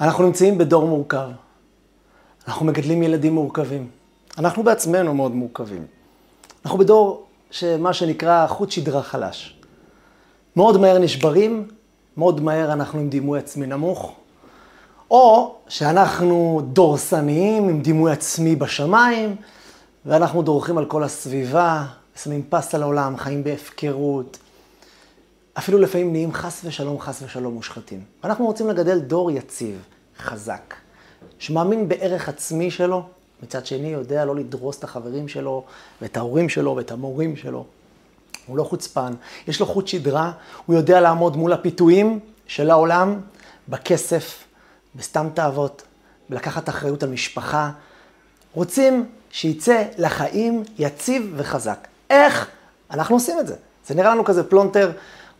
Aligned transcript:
אנחנו 0.00 0.24
נמצאים 0.24 0.58
בדור 0.58 0.86
מורכב. 0.86 1.28
אנחנו 2.48 2.66
מגדלים 2.66 3.02
ילדים 3.02 3.34
מורכבים. 3.34 3.88
אנחנו 4.38 4.62
בעצמנו 4.62 5.14
מאוד 5.14 5.32
מורכבים. 5.32 5.86
אנחנו 6.64 6.78
בדור 6.78 7.26
שמה 7.50 7.92
שנקרא 7.92 8.46
חוט 8.46 8.70
שדרה 8.70 9.02
חלש. 9.02 9.60
מאוד 10.56 10.80
מהר 10.80 10.98
נשברים, 10.98 11.68
מאוד 12.16 12.40
מהר 12.40 12.72
אנחנו 12.72 13.00
עם 13.00 13.08
דימוי 13.08 13.38
עצמי 13.38 13.66
נמוך, 13.66 14.12
או 15.10 15.54
שאנחנו 15.68 16.62
דורסניים 16.72 17.68
עם 17.68 17.80
דימוי 17.80 18.12
עצמי 18.12 18.56
בשמיים, 18.56 19.36
ואנחנו 20.06 20.42
דורכים 20.42 20.78
על 20.78 20.84
כל 20.84 21.04
הסביבה, 21.04 21.84
שמים 22.22 22.42
פס 22.48 22.74
על 22.74 22.82
העולם, 22.82 23.16
חיים 23.16 23.44
בהפקרות. 23.44 24.38
אפילו 25.58 25.78
לפעמים 25.78 26.12
נהיים 26.12 26.32
חס 26.32 26.60
ושלום, 26.64 27.00
חס 27.00 27.22
ושלום 27.22 27.54
מושחתים. 27.54 28.04
אנחנו 28.24 28.46
רוצים 28.46 28.68
לגדל 28.68 28.98
דור 28.98 29.30
יציב, 29.30 29.82
חזק, 30.18 30.74
שמאמין 31.38 31.88
בערך 31.88 32.28
עצמי 32.28 32.70
שלו, 32.70 33.06
מצד 33.42 33.66
שני 33.66 33.88
יודע 33.88 34.24
לא 34.24 34.36
לדרוס 34.36 34.78
את 34.78 34.84
החברים 34.84 35.28
שלו, 35.28 35.64
ואת 36.02 36.16
ההורים 36.16 36.48
שלו, 36.48 36.76
ואת 36.76 36.90
המורים 36.90 37.36
שלו. 37.36 37.64
הוא 38.46 38.56
לא 38.56 38.64
חוצפן, 38.64 39.12
יש 39.48 39.60
לו 39.60 39.66
חוט 39.66 39.88
שדרה, 39.88 40.32
הוא 40.66 40.76
יודע 40.76 41.00
לעמוד 41.00 41.36
מול 41.36 41.52
הפיתויים 41.52 42.20
של 42.46 42.70
העולם, 42.70 43.20
בכסף, 43.68 44.44
בסתם 44.94 45.28
תאוות, 45.34 45.82
בלקחת 46.28 46.68
אחריות 46.68 47.02
על 47.02 47.10
משפחה. 47.10 47.70
רוצים 48.54 49.06
שיצא 49.30 49.84
לחיים 49.98 50.62
יציב 50.78 51.32
וחזק. 51.36 51.88
איך? 52.10 52.48
אנחנו 52.90 53.16
עושים 53.16 53.40
את 53.40 53.46
זה. 53.46 53.54
זה 53.86 53.94
נראה 53.94 54.10
לנו 54.10 54.24
כזה 54.24 54.44
פלונטר, 54.44 54.92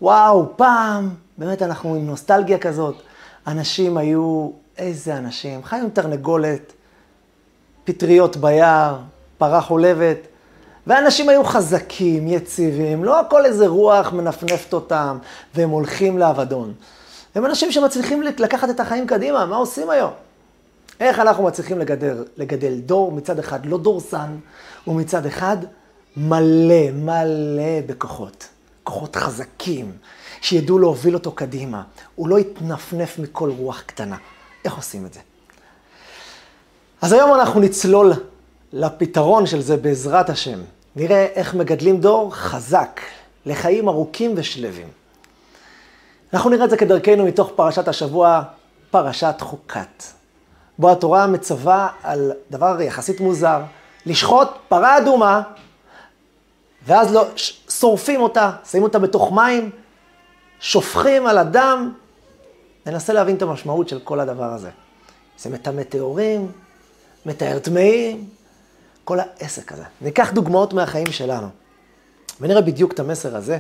וואו, 0.03 0.57
פעם, 0.57 1.15
באמת 1.39 1.63
אנחנו 1.63 1.95
עם 1.95 2.07
נוסטלגיה 2.07 2.59
כזאת. 2.59 2.95
אנשים 3.47 3.97
היו, 3.97 4.51
איזה 4.79 5.17
אנשים, 5.17 5.65
חיו 5.65 5.79
עם 5.79 5.91
תרנגולת, 5.91 6.73
פטריות 7.85 8.37
ביער, 8.37 8.99
פרה 9.39 9.61
חולבת, 9.61 10.19
ואנשים 10.87 11.29
היו 11.29 11.45
חזקים, 11.45 12.29
יציבים, 12.29 13.05
לא 13.05 13.21
הכל 13.21 13.45
איזה 13.45 13.67
רוח 13.67 14.13
מנפנפת 14.13 14.73
אותם, 14.73 15.19
והם 15.55 15.71
הולכים 15.71 16.19
לאבדון. 16.19 16.73
הם 17.35 17.47
אנשים 17.47 17.73
שמצליחים 17.73 18.23
לקחת 18.23 18.71
את 18.71 18.81
החיים 18.81 19.07
קדימה, 19.07 19.47
מה 19.47 19.57
עושים 19.57 19.91
היום? 19.91 20.11
איך 21.01 21.19
אנחנו 21.19 21.45
מצליחים 21.45 21.79
לגדל, 21.79 22.25
לגדל 22.37 22.75
דור 22.75 23.13
מצד 23.13 23.39
אחד 23.39 23.67
לא 23.67 23.79
דורסן, 23.79 24.37
ומצד 24.87 25.27
אחד 25.27 25.57
מלא, 26.17 26.91
מלא 26.93 27.81
בכוחות. 27.87 28.49
כוחות 28.85 29.17
חזקים, 29.17 29.93
שידעו 30.41 30.79
להוביל 30.79 31.15
אותו 31.15 31.33
קדימה. 31.33 31.83
הוא 32.15 32.29
לא 32.29 32.39
יתנפנף 32.39 33.19
מכל 33.19 33.51
רוח 33.51 33.81
קטנה. 33.81 34.17
איך 34.65 34.77
עושים 34.77 35.07
את 35.07 35.15
זה? 35.15 35.21
אז 37.03 37.13
היום 37.13 37.35
אנחנו 37.35 37.61
נצלול 37.61 38.13
לפתרון 38.73 39.47
של 39.47 39.63
זה 39.63 39.77
בעזרת 39.77 40.31
השם. 40.31 40.59
נראה 40.97 41.27
איך 41.35 41.55
מגדלים 41.55 42.01
דור 42.01 42.35
חזק, 42.35 43.01
לחיים 43.47 43.89
ארוכים 43.89 44.33
ושלווים. 44.37 44.89
אנחנו 46.35 46.51
נראה 46.51 46.65
את 46.65 46.71
זה 46.71 46.77
כדרכנו 46.77 47.25
מתוך 47.25 47.53
פרשת 47.57 47.89
השבוע, 47.89 48.43
פרשת 48.91 49.35
חוקת. 49.41 50.03
בו 50.79 50.91
התורה 50.91 51.27
מצווה 51.27 51.89
על 52.03 52.33
דבר 52.51 52.81
יחסית 52.81 53.21
מוזר, 53.21 53.61
לשחוט 54.07 54.49
פרה 54.69 54.99
אדומה, 54.99 55.43
ואז 56.87 57.15
לא, 57.15 57.27
שורפים 57.69 58.21
אותה, 58.21 58.53
שמים 58.71 58.83
אותה 58.83 58.99
בתוך 58.99 59.33
מים, 59.33 59.71
שופכים 60.61 61.27
על 61.27 61.39
הדם. 61.39 61.93
ננסה 62.87 63.13
להבין 63.13 63.37
את 63.37 63.43
המשמעות 63.43 63.89
של 63.89 64.01
כל 64.01 64.21
הדבר 64.21 64.53
הזה. 64.53 64.71
זה 65.39 65.51
מטמא 65.51 65.83
טהורים, 65.83 66.53
מטהר 67.27 67.59
טמאים, 67.59 68.29
כל 69.05 69.19
העסק 69.21 69.73
הזה. 69.73 69.85
ניקח 70.01 70.33
דוגמאות 70.33 70.73
מהחיים 70.73 71.13
שלנו, 71.13 71.49
ונראה 72.41 72.63
בדיוק 72.63 72.93
את 72.93 73.01
המסר 73.01 73.37
הזה, 73.37 73.59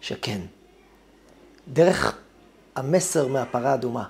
שכן, 0.00 0.40
דרך 1.68 2.16
המסר 2.76 3.26
מהפרה 3.26 3.70
האדומה, 3.70 4.04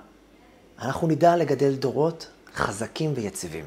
אנחנו 0.81 1.07
נדע 1.07 1.35
לגדל 1.35 1.75
דורות 1.75 2.27
חזקים 2.55 3.13
ויציבים. 3.15 3.65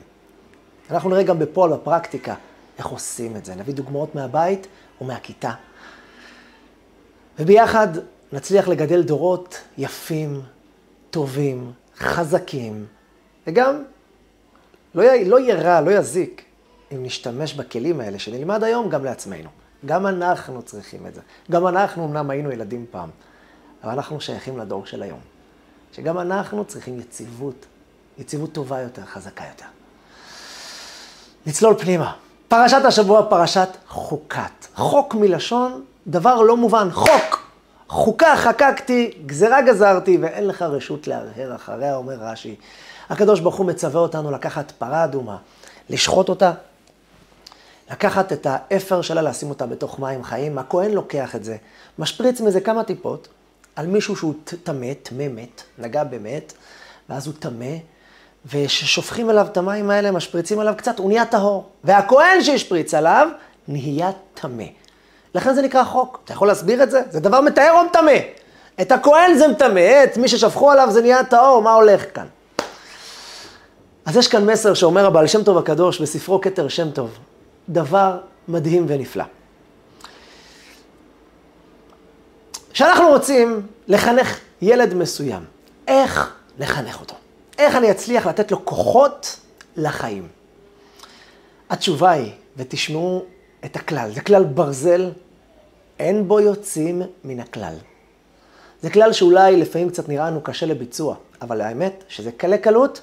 אנחנו 0.90 1.10
נראה 1.10 1.22
גם 1.22 1.38
בפועל, 1.38 1.72
בפרקטיקה, 1.72 2.34
איך 2.78 2.86
עושים 2.86 3.36
את 3.36 3.44
זה. 3.44 3.54
נביא 3.54 3.74
דוגמאות 3.74 4.14
מהבית 4.14 4.66
ומהכיתה. 5.00 5.52
וביחד 7.38 7.88
נצליח 8.32 8.68
לגדל 8.68 9.02
דורות 9.02 9.60
יפים, 9.78 10.42
טובים, 11.10 11.72
חזקים, 11.98 12.86
וגם 13.46 13.82
לא, 14.94 15.02
י... 15.02 15.24
לא 15.24 15.40
יהיה 15.40 15.62
רע, 15.62 15.80
לא 15.80 15.90
יזיק, 15.90 16.44
אם 16.92 17.02
נשתמש 17.02 17.54
בכלים 17.54 18.00
האלה 18.00 18.18
שנלמד 18.18 18.64
היום 18.64 18.88
גם 18.88 19.04
לעצמנו. 19.04 19.48
גם 19.86 20.06
אנחנו 20.06 20.62
צריכים 20.62 21.06
את 21.06 21.14
זה. 21.14 21.20
גם 21.50 21.66
אנחנו 21.66 22.04
אמנם 22.04 22.30
היינו 22.30 22.52
ילדים 22.52 22.86
פעם, 22.90 23.10
אבל 23.84 23.92
אנחנו 23.92 24.20
שייכים 24.20 24.58
לדור 24.58 24.86
של 24.86 25.02
היום. 25.02 25.20
שגם 25.92 26.18
אנחנו 26.18 26.64
צריכים 26.64 27.00
יציבות, 27.00 27.66
יציבות 28.18 28.52
טובה 28.52 28.80
יותר, 28.80 29.04
חזקה 29.04 29.44
יותר. 29.44 29.66
נצלול 31.46 31.78
פנימה. 31.78 32.16
פרשת 32.52 32.84
השבוע, 32.84 33.22
פרשת 33.30 33.68
חוקת. 33.88 34.66
חוק 34.74 35.14
מלשון 35.14 35.84
דבר 36.06 36.42
לא 36.42 36.56
מובן, 36.56 36.88
חוק. 36.90 37.50
חוקה 37.88 38.36
חקקתי, 38.36 39.10
גזרה 39.26 39.62
גזרתי, 39.62 40.18
ואין 40.20 40.46
לך 40.46 40.62
רשות 40.62 41.06
להרהר 41.06 41.54
אחריה, 41.54 41.96
אומר 41.96 42.14
רש"י. 42.14 42.56
הקדוש 43.10 43.40
ברוך 43.40 43.54
הוא 43.56 43.66
מצווה 43.66 44.00
אותנו 44.00 44.30
לקחת 44.30 44.70
פרה 44.70 45.04
אדומה, 45.04 45.36
לשחוט 45.90 46.28
אותה, 46.28 46.52
לקחת 47.90 48.32
את 48.32 48.46
האפר 48.50 49.02
שלה, 49.02 49.22
לשים 49.22 49.50
אותה 49.50 49.66
בתוך 49.66 50.00
מים 50.00 50.24
חיים. 50.24 50.58
הכהן 50.58 50.90
לוקח 50.90 51.36
את 51.36 51.44
זה, 51.44 51.56
משפריץ 51.98 52.40
מזה 52.40 52.60
כמה 52.60 52.84
טיפות 52.84 53.28
על 53.76 53.86
מישהו 53.86 54.16
שהוא 54.16 54.34
טמא, 54.64 54.92
טמא 55.02 55.28
מת, 55.28 55.62
נגע 55.78 56.04
במת, 56.04 56.52
ואז 57.08 57.26
הוא 57.26 57.34
טמא, 57.38 57.76
וכששופכים 58.46 59.30
עליו 59.30 59.46
את 59.46 59.56
המים 59.56 59.90
האלה, 59.90 60.10
משפריצים 60.10 60.58
עליו 60.58 60.74
קצת, 60.76 60.98
הוא 60.98 61.08
נהיה 61.08 61.26
טהור. 61.26 61.68
והכהן 61.84 62.42
שהשפריץ 62.42 62.94
עליו, 62.94 63.28
נהיה 63.68 64.10
טמא. 64.34 64.64
לכן 65.34 65.54
זה 65.54 65.62
נקרא 65.62 65.84
חוק. 65.84 66.20
אתה 66.24 66.32
יכול 66.32 66.48
להסביר 66.48 66.82
את 66.82 66.90
זה? 66.90 67.02
זה 67.10 67.20
דבר 67.20 67.40
מטהר 67.40 67.72
או 67.72 67.84
מטמא? 67.84 68.12
את 68.80 68.92
הכהן 68.92 69.34
זה 69.34 69.48
מטמא, 69.48 70.04
את 70.04 70.16
מי 70.16 70.28
ששפכו 70.28 70.70
עליו 70.70 70.88
זה 70.90 71.00
נהיה 71.02 71.24
טהור, 71.24 71.62
מה 71.62 71.72
הולך 71.72 72.04
כאן? 72.14 72.26
אז 74.04 74.16
יש 74.16 74.28
כאן 74.28 74.50
מסר 74.50 74.74
שאומר 74.74 75.06
הבעל 75.06 75.26
שם 75.26 75.44
טוב 75.44 75.58
הקדוש 75.58 76.00
בספרו 76.00 76.40
כתר 76.40 76.68
שם 76.68 76.90
טוב, 76.90 77.18
דבר 77.68 78.18
מדהים 78.48 78.84
ונפלא. 78.88 79.24
כשאנחנו 82.72 83.08
רוצים 83.08 83.66
לחנך 83.88 84.38
ילד 84.62 84.94
מסוים, 84.94 85.44
איך 85.88 86.32
לחנך 86.58 87.00
אותו? 87.00 87.14
איך 87.58 87.76
אני 87.76 87.90
אצליח 87.90 88.26
לתת 88.26 88.50
לו 88.50 88.64
כוחות 88.64 89.36
לחיים? 89.76 90.28
התשובה 91.70 92.10
היא, 92.10 92.32
ותשמעו 92.56 93.24
את 93.64 93.76
הכלל, 93.76 94.10
זה 94.14 94.20
כלל 94.20 94.44
ברזל, 94.44 95.10
אין 95.98 96.28
בו 96.28 96.40
יוצאים 96.40 97.02
מן 97.24 97.40
הכלל. 97.40 97.74
זה 98.82 98.90
כלל 98.90 99.12
שאולי 99.12 99.56
לפעמים 99.56 99.90
קצת 99.90 100.08
נראה 100.08 100.30
לנו 100.30 100.40
קשה 100.40 100.66
לביצוע, 100.66 101.16
אבל 101.42 101.60
האמת 101.60 102.04
שזה 102.08 102.32
קלה 102.32 102.58
קלות. 102.58 103.02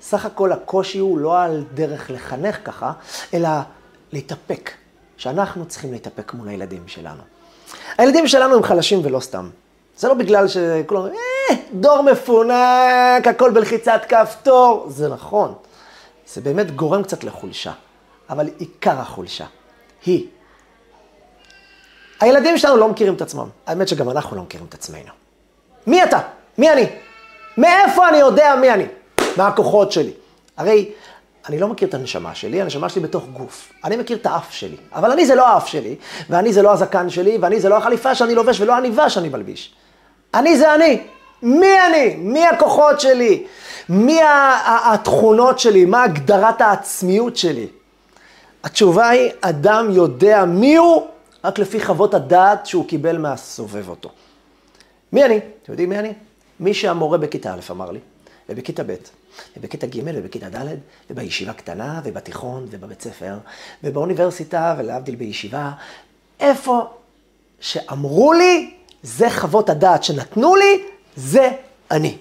סך 0.00 0.26
הכל 0.26 0.52
הקושי 0.52 0.98
הוא 0.98 1.18
לא 1.18 1.42
על 1.42 1.64
דרך 1.74 2.10
לחנך 2.10 2.58
ככה, 2.64 2.92
אלא 3.34 3.48
להתאפק, 4.12 4.70
שאנחנו 5.16 5.66
צריכים 5.66 5.92
להתאפק 5.92 6.34
מול 6.34 6.48
הילדים 6.48 6.88
שלנו. 6.88 7.22
הילדים 7.98 8.28
שלנו 8.28 8.54
הם 8.56 8.62
חלשים 8.62 9.00
ולא 9.04 9.20
סתם. 9.20 9.50
זה 9.98 10.08
לא 10.08 10.14
בגלל 10.14 10.48
שכולם 10.48 11.00
אומרים, 11.00 11.16
אה, 11.50 11.56
דור 11.72 12.02
מפונק, 12.02 13.26
הכל 13.26 13.50
בלחיצת 13.50 14.00
כפתור. 14.08 14.86
זה 14.88 15.08
נכון, 15.08 15.54
זה 16.26 16.40
באמת 16.40 16.76
גורם 16.76 17.02
קצת 17.02 17.24
לחולשה, 17.24 17.72
אבל 18.30 18.48
עיקר 18.58 19.00
החולשה 19.00 19.44
היא, 20.06 20.26
הילדים 22.20 22.58
שלנו 22.58 22.76
לא 22.76 22.88
מכירים 22.88 23.14
את 23.14 23.22
עצמם. 23.22 23.48
האמת 23.66 23.88
שגם 23.88 24.10
אנחנו 24.10 24.36
לא 24.36 24.42
מכירים 24.42 24.66
את 24.68 24.74
עצמנו. 24.74 25.12
מי 25.86 26.04
אתה? 26.04 26.20
מי 26.58 26.72
אני? 26.72 26.86
מאיפה 27.56 28.08
אני 28.08 28.18
יודע 28.18 28.54
מי 28.60 28.70
אני? 28.70 28.86
מה 29.36 29.46
הכוחות 29.46 29.92
שלי? 29.92 30.12
הרי 30.56 30.92
אני 31.48 31.58
לא 31.58 31.68
מכיר 31.68 31.88
את 31.88 31.94
הנשמה 31.94 32.34
שלי, 32.34 32.62
הנשמה 32.62 32.88
שלי 32.88 33.02
בתוך 33.02 33.24
גוף. 33.26 33.72
אני 33.84 33.96
מכיר 33.96 34.16
את 34.16 34.26
האף 34.26 34.52
שלי, 34.52 34.76
אבל 34.92 35.10
אני 35.10 35.26
זה 35.26 35.34
לא 35.34 35.48
האף 35.48 35.68
שלי, 35.68 35.96
ואני 36.30 36.52
זה 36.52 36.62
לא 36.62 36.72
הזקן 36.72 37.10
שלי, 37.10 37.38
ואני 37.40 37.60
זה 37.60 37.68
לא 37.68 37.76
החליפה 37.76 38.14
שאני 38.14 38.34
לובש 38.34 38.60
ולא 38.60 38.74
העניבה 38.74 39.10
שאני 39.10 39.28
מלביש. 39.28 39.74
אני 40.38 40.58
זה 40.58 40.74
אני. 40.74 41.00
מי 41.42 41.80
אני? 41.86 42.14
מי 42.16 42.46
הכוחות 42.46 43.00
שלי? 43.00 43.46
מי 43.88 44.20
התכונות 44.84 45.58
שלי? 45.58 45.84
מה 45.84 46.02
הגדרת 46.02 46.60
העצמיות 46.60 47.36
שלי? 47.36 47.66
התשובה 48.64 49.08
היא, 49.08 49.30
אדם 49.40 49.90
יודע 49.90 50.44
מי 50.44 50.76
הוא 50.76 51.06
רק 51.44 51.58
לפי 51.58 51.80
חוות 51.80 52.14
הדעת 52.14 52.66
שהוא 52.66 52.88
קיבל 52.88 53.18
מהסובב 53.18 53.88
אותו. 53.88 54.10
מי 55.12 55.24
אני? 55.24 55.36
אתם 55.36 55.72
יודעים 55.72 55.88
מי 55.88 55.98
אני? 55.98 56.12
מי 56.60 56.74
שהמורה 56.74 57.18
בכיתה 57.18 57.54
א' 57.54 57.60
אמר 57.70 57.90
לי, 57.90 58.00
ובכיתה 58.48 58.82
ב', 58.82 58.94
ובכיתה 59.56 59.86
ג', 59.86 60.00
ובכיתה 60.14 60.48
ד', 60.48 60.76
ובישיבה 61.10 61.52
קטנה, 61.52 62.00
ובתיכון, 62.04 62.66
ובבית 62.70 63.02
ספר, 63.02 63.34
ובאוניברסיטה, 63.84 64.74
ולהבדיל 64.78 65.14
בישיבה, 65.14 65.70
איפה 66.40 66.86
שאמרו 67.60 68.32
לי, 68.32 68.74
זה 69.02 69.30
חוות 69.30 69.70
הדעת 69.70 70.04
שנתנו 70.04 70.56
לי, 70.56 70.82
זה 71.16 71.50
אני. 71.90 72.18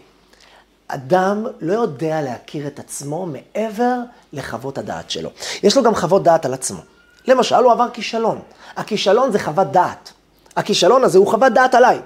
אדם 0.88 1.45
לא 1.62 1.74
יודע 1.74 2.21
להכיר 2.21 2.68
את 2.68 2.79
עצמו 2.79 3.25
מעבר 3.25 3.95
לחוות 4.33 4.77
הדעת 4.77 5.09
שלו. 5.09 5.29
יש 5.63 5.77
לו 5.77 5.83
גם 5.83 5.95
חוות 5.95 6.24
דעת 6.24 6.45
על 6.45 6.53
עצמו. 6.53 6.79
למשל, 7.27 7.56
הוא 7.56 7.71
עבר 7.71 7.89
כישלון. 7.94 8.39
הכישלון 8.75 9.31
זה 9.31 9.39
חוות 9.39 9.71
דעת. 9.71 10.13
הכישלון 10.56 11.03
הזה 11.03 11.18
הוא 11.18 11.27
חוות 11.27 11.53
דעת 11.53 11.75
עליי. 11.75 12.00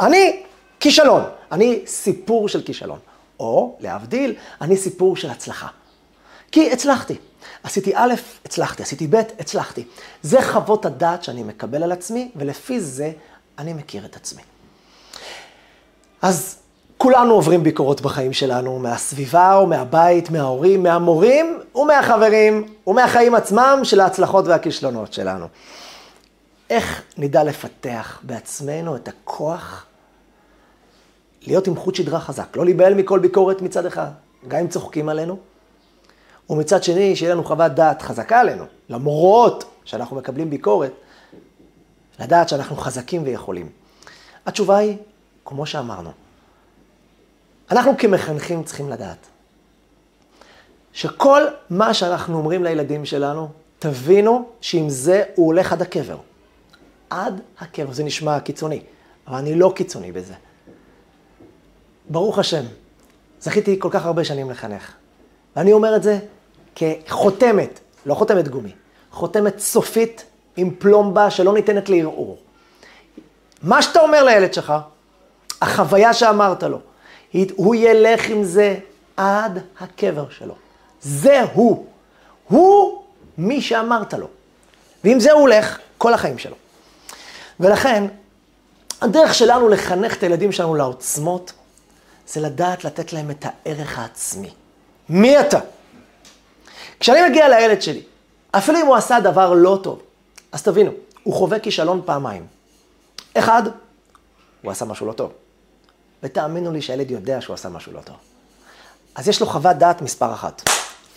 אני 0.00 0.42
כישלון, 0.80 1.22
אני 1.52 1.82
סיפור 1.86 2.48
של 2.48 2.62
כישלון. 2.62 2.98
או, 3.40 3.76
להבדיל, 3.80 4.34
אני 4.60 4.76
סיפור 4.76 5.16
של 5.16 5.30
הצלחה. 5.30 5.68
כי 6.52 6.72
הצלחתי. 6.72 7.16
עשיתי 7.62 7.92
א', 7.94 8.14
הצלחתי, 8.44 8.82
עשיתי 8.82 9.06
ב', 9.06 9.14
הצלחתי. 9.14 9.84
זה 10.22 10.42
חוות 10.42 10.86
הדעת 10.86 11.24
שאני 11.24 11.42
מקבל 11.42 11.82
על 11.82 11.92
עצמי, 11.92 12.30
ולפי 12.36 12.80
זה 12.80 13.12
אני 13.60 13.72
מכיר 13.72 14.04
את 14.04 14.16
עצמי. 14.16 14.42
אז 16.22 16.58
כולנו 16.98 17.34
עוברים 17.34 17.62
ביקורות 17.62 18.00
בחיים 18.00 18.32
שלנו, 18.32 18.78
מהסביבה 18.78 19.54
או 19.54 19.66
מהבית, 19.66 20.30
מההורים, 20.30 20.82
מהמורים 20.82 21.60
ומהחברים 21.74 22.66
ומהחיים 22.86 23.34
עצמם 23.34 23.80
של 23.82 24.00
ההצלחות 24.00 24.46
והכישלונות 24.46 25.12
שלנו. 25.12 25.46
איך 26.70 27.02
נדע 27.18 27.44
לפתח 27.44 28.20
בעצמנו 28.22 28.96
את 28.96 29.08
הכוח 29.08 29.86
להיות 31.46 31.66
עם 31.66 31.76
חוט 31.76 31.94
שדרה 31.94 32.20
חזק, 32.20 32.56
לא 32.56 32.64
להיבהל 32.64 32.94
מכל 32.94 33.18
ביקורת 33.18 33.62
מצד 33.62 33.86
אחד, 33.86 34.08
גם 34.48 34.58
אם 34.60 34.68
צוחקים 34.68 35.08
עלינו, 35.08 35.38
ומצד 36.50 36.82
שני, 36.82 37.16
שיהיה 37.16 37.34
לנו 37.34 37.44
חוות 37.44 37.72
דעת 37.72 38.02
חזקה 38.02 38.40
עלינו, 38.40 38.64
למרות 38.88 39.64
שאנחנו 39.84 40.16
מקבלים 40.16 40.50
ביקורת, 40.50 40.92
לדעת 42.20 42.48
שאנחנו 42.48 42.76
חזקים 42.76 43.22
ויכולים. 43.24 43.68
התשובה 44.46 44.76
היא, 44.76 44.96
כמו 45.44 45.66
שאמרנו, 45.66 46.10
אנחנו 47.70 47.92
כמחנכים 47.98 48.64
צריכים 48.64 48.88
לדעת 48.90 49.26
שכל 50.92 51.42
מה 51.70 51.94
שאנחנו 51.94 52.38
אומרים 52.38 52.64
לילדים 52.64 53.04
שלנו, 53.04 53.48
תבינו 53.78 54.48
שעם 54.60 54.88
זה 54.88 55.22
הוא 55.34 55.46
הולך 55.46 55.72
עד 55.72 55.82
הקבר. 55.82 56.16
עד 57.10 57.40
הקבר. 57.58 57.92
זה 57.92 58.04
נשמע 58.04 58.40
קיצוני, 58.40 58.82
אבל 59.26 59.38
אני 59.38 59.54
לא 59.54 59.72
קיצוני 59.76 60.12
בזה. 60.12 60.34
ברוך 62.08 62.38
השם, 62.38 62.64
זכיתי 63.40 63.76
כל 63.78 63.88
כך 63.92 64.06
הרבה 64.06 64.24
שנים 64.24 64.50
לחנך. 64.50 64.92
ואני 65.56 65.72
אומר 65.72 65.96
את 65.96 66.02
זה 66.02 66.18
כחותמת, 66.74 67.80
לא 68.06 68.14
חותמת 68.14 68.48
גומי, 68.48 68.72
חותמת 69.10 69.58
סופית 69.58 70.24
עם 70.60 70.70
פלומבה 70.78 71.30
שלא 71.30 71.54
ניתנת 71.54 71.88
לערעור. 71.88 72.38
מה 73.62 73.82
שאתה 73.82 74.00
אומר 74.00 74.24
לילד 74.24 74.54
שלך, 74.54 74.72
החוויה 75.62 76.14
שאמרת 76.14 76.62
לו, 76.62 76.78
הוא 77.56 77.74
ילך 77.74 78.28
עם 78.28 78.44
זה 78.44 78.76
עד 79.16 79.58
הקבר 79.80 80.30
שלו. 80.30 80.54
זה 81.02 81.42
הוא. 81.52 81.86
הוא 82.48 83.02
מי 83.38 83.60
שאמרת 83.60 84.14
לו. 84.14 84.26
ועם 85.04 85.20
זה 85.20 85.32
הוא 85.32 85.40
הולך 85.40 85.78
כל 85.98 86.14
החיים 86.14 86.38
שלו. 86.38 86.56
ולכן, 87.60 88.04
הדרך 89.00 89.34
שלנו 89.34 89.68
לחנך 89.68 90.16
את 90.16 90.22
הילדים 90.22 90.52
שלנו 90.52 90.74
לעוצמות, 90.74 91.52
זה 92.26 92.40
לדעת 92.40 92.84
לתת 92.84 93.12
להם 93.12 93.30
את 93.30 93.44
הערך 93.44 93.98
העצמי. 93.98 94.50
מי 95.08 95.40
אתה? 95.40 95.58
כשאני 97.00 97.28
מגיע 97.28 97.48
לילד 97.48 97.82
שלי, 97.82 98.02
אפילו 98.50 98.80
אם 98.80 98.86
הוא 98.86 98.96
עשה 98.96 99.20
דבר 99.20 99.52
לא 99.52 99.78
טוב, 99.82 100.02
אז 100.52 100.62
תבינו, 100.62 100.90
הוא 101.22 101.34
חווה 101.34 101.58
כישלון 101.58 102.02
פעמיים. 102.04 102.46
אחד, 103.34 103.62
הוא 104.62 104.72
עשה 104.72 104.84
משהו 104.84 105.06
לא 105.06 105.12
טוב. 105.12 105.32
ותאמינו 106.22 106.72
לי 106.72 106.82
שהילד 106.82 107.10
יודע 107.10 107.40
שהוא 107.40 107.54
עשה 107.54 107.68
משהו 107.68 107.92
לא 107.92 108.00
טוב. 108.00 108.16
אז 109.14 109.28
יש 109.28 109.40
לו 109.40 109.46
חוות 109.46 109.76
דעת 109.76 110.02
מספר 110.02 110.32
אחת. 110.32 110.62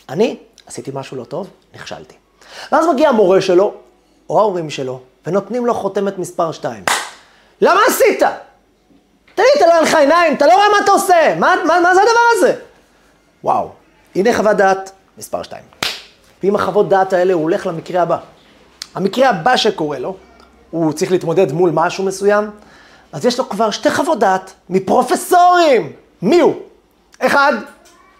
אני 0.10 0.38
עשיתי 0.68 0.92
משהו 0.94 1.18
לא 1.18 1.24
טוב, 1.24 1.50
נכשלתי. 1.76 2.16
ואז 2.72 2.86
מגיע 2.94 3.10
המורה 3.10 3.42
שלו, 3.42 3.74
או 4.30 4.40
ההורים 4.40 4.70
שלו, 4.70 5.02
ונותנים 5.28 5.66
לו 5.66 5.74
חותמת 5.74 6.18
מספר 6.18 6.52
שתיים. 6.52 6.84
למה 7.62 7.80
עשית? 7.88 8.20
תגיד, 9.36 9.48
אתה 9.58 9.66
לא 9.66 9.74
אין 9.74 9.84
לך 9.84 9.96
עיניים, 9.96 10.36
אתה 10.36 10.48
לא 10.48 10.54
רואה 10.54 10.70
מה 10.70 10.78
אתה 10.84 10.92
עושה, 10.92 11.36
מה, 11.40 11.56
מה, 11.68 11.80
מה 11.80 11.96
זה 11.96 12.02
הדבר 12.02 12.22
הזה? 12.38 12.60
וואו, 13.44 13.70
הנה 14.16 14.38
חוות 14.38 14.58
דעת 14.58 14.92
מספר 15.18 15.44
שתיים. 15.44 15.64
ועם 16.44 16.56
החוות 16.56 16.90
דעת 16.90 17.14
האלה 17.14 17.34
הוא 17.34 17.44
הולך 17.44 17.68
למקרה 17.68 18.02
הבא. 18.02 18.18
המקרה 18.96 19.30
הבא 19.30 19.58
שקורה 19.58 20.00
לו, 20.00 20.16
הוא 20.72 20.94
צריך 20.94 21.12
להתמודד 21.12 21.52
מול 21.52 21.72
משהו 21.74 22.04
מסוים, 22.04 22.50
אז 23.12 23.26
יש 23.26 23.40
לו 23.40 23.50
כבר 23.50 23.72
שתי 23.72 23.92
חוות 23.92 24.20
דעת 24.20 24.54
מפרופסורים. 24.70 25.92
מי 26.22 26.40
הוא? 26.40 26.56
אחד, 27.20 27.54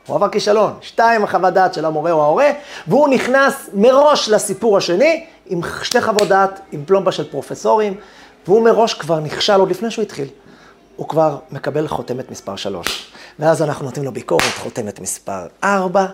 הוא 0.08 0.16
עבר 0.16 0.30
כישלון. 0.30 0.74
שתיים, 0.82 1.24
החוות 1.24 1.54
דעת 1.54 1.74
של 1.74 1.86
המורה 1.86 2.12
או 2.12 2.24
ההורה, 2.24 2.52
והוא 2.88 3.10
נכנס 3.10 3.70
מראש 3.74 4.30
לסיפור 4.30 4.78
השני, 4.78 5.26
עם 5.46 5.62
שתי 5.84 6.02
חוות 6.02 6.28
דעת, 6.28 6.60
עם 6.72 6.86
פלומבה 6.86 7.12
של 7.12 7.32
פרופסורים, 7.32 7.96
והוא 8.48 8.64
מראש 8.64 8.94
כבר 8.94 9.20
נכשל 9.20 9.60
עוד 9.60 9.70
לפני 9.70 9.92
שהוא 9.92 10.04
התחיל. 10.04 10.28
הוא 10.96 11.08
כבר 11.08 11.38
מקבל 11.52 11.88
חותמת 11.88 12.32
מספר 12.32 12.56
שלוש. 12.56 13.14
ואז 13.40 13.62
אנחנו 13.62 13.86
נותנים 13.86 14.06
לו 14.06 14.12
ביקורת, 14.12 14.54
חותמת 14.58 15.00
מספר 15.00 15.48
ארבע, 15.64 16.06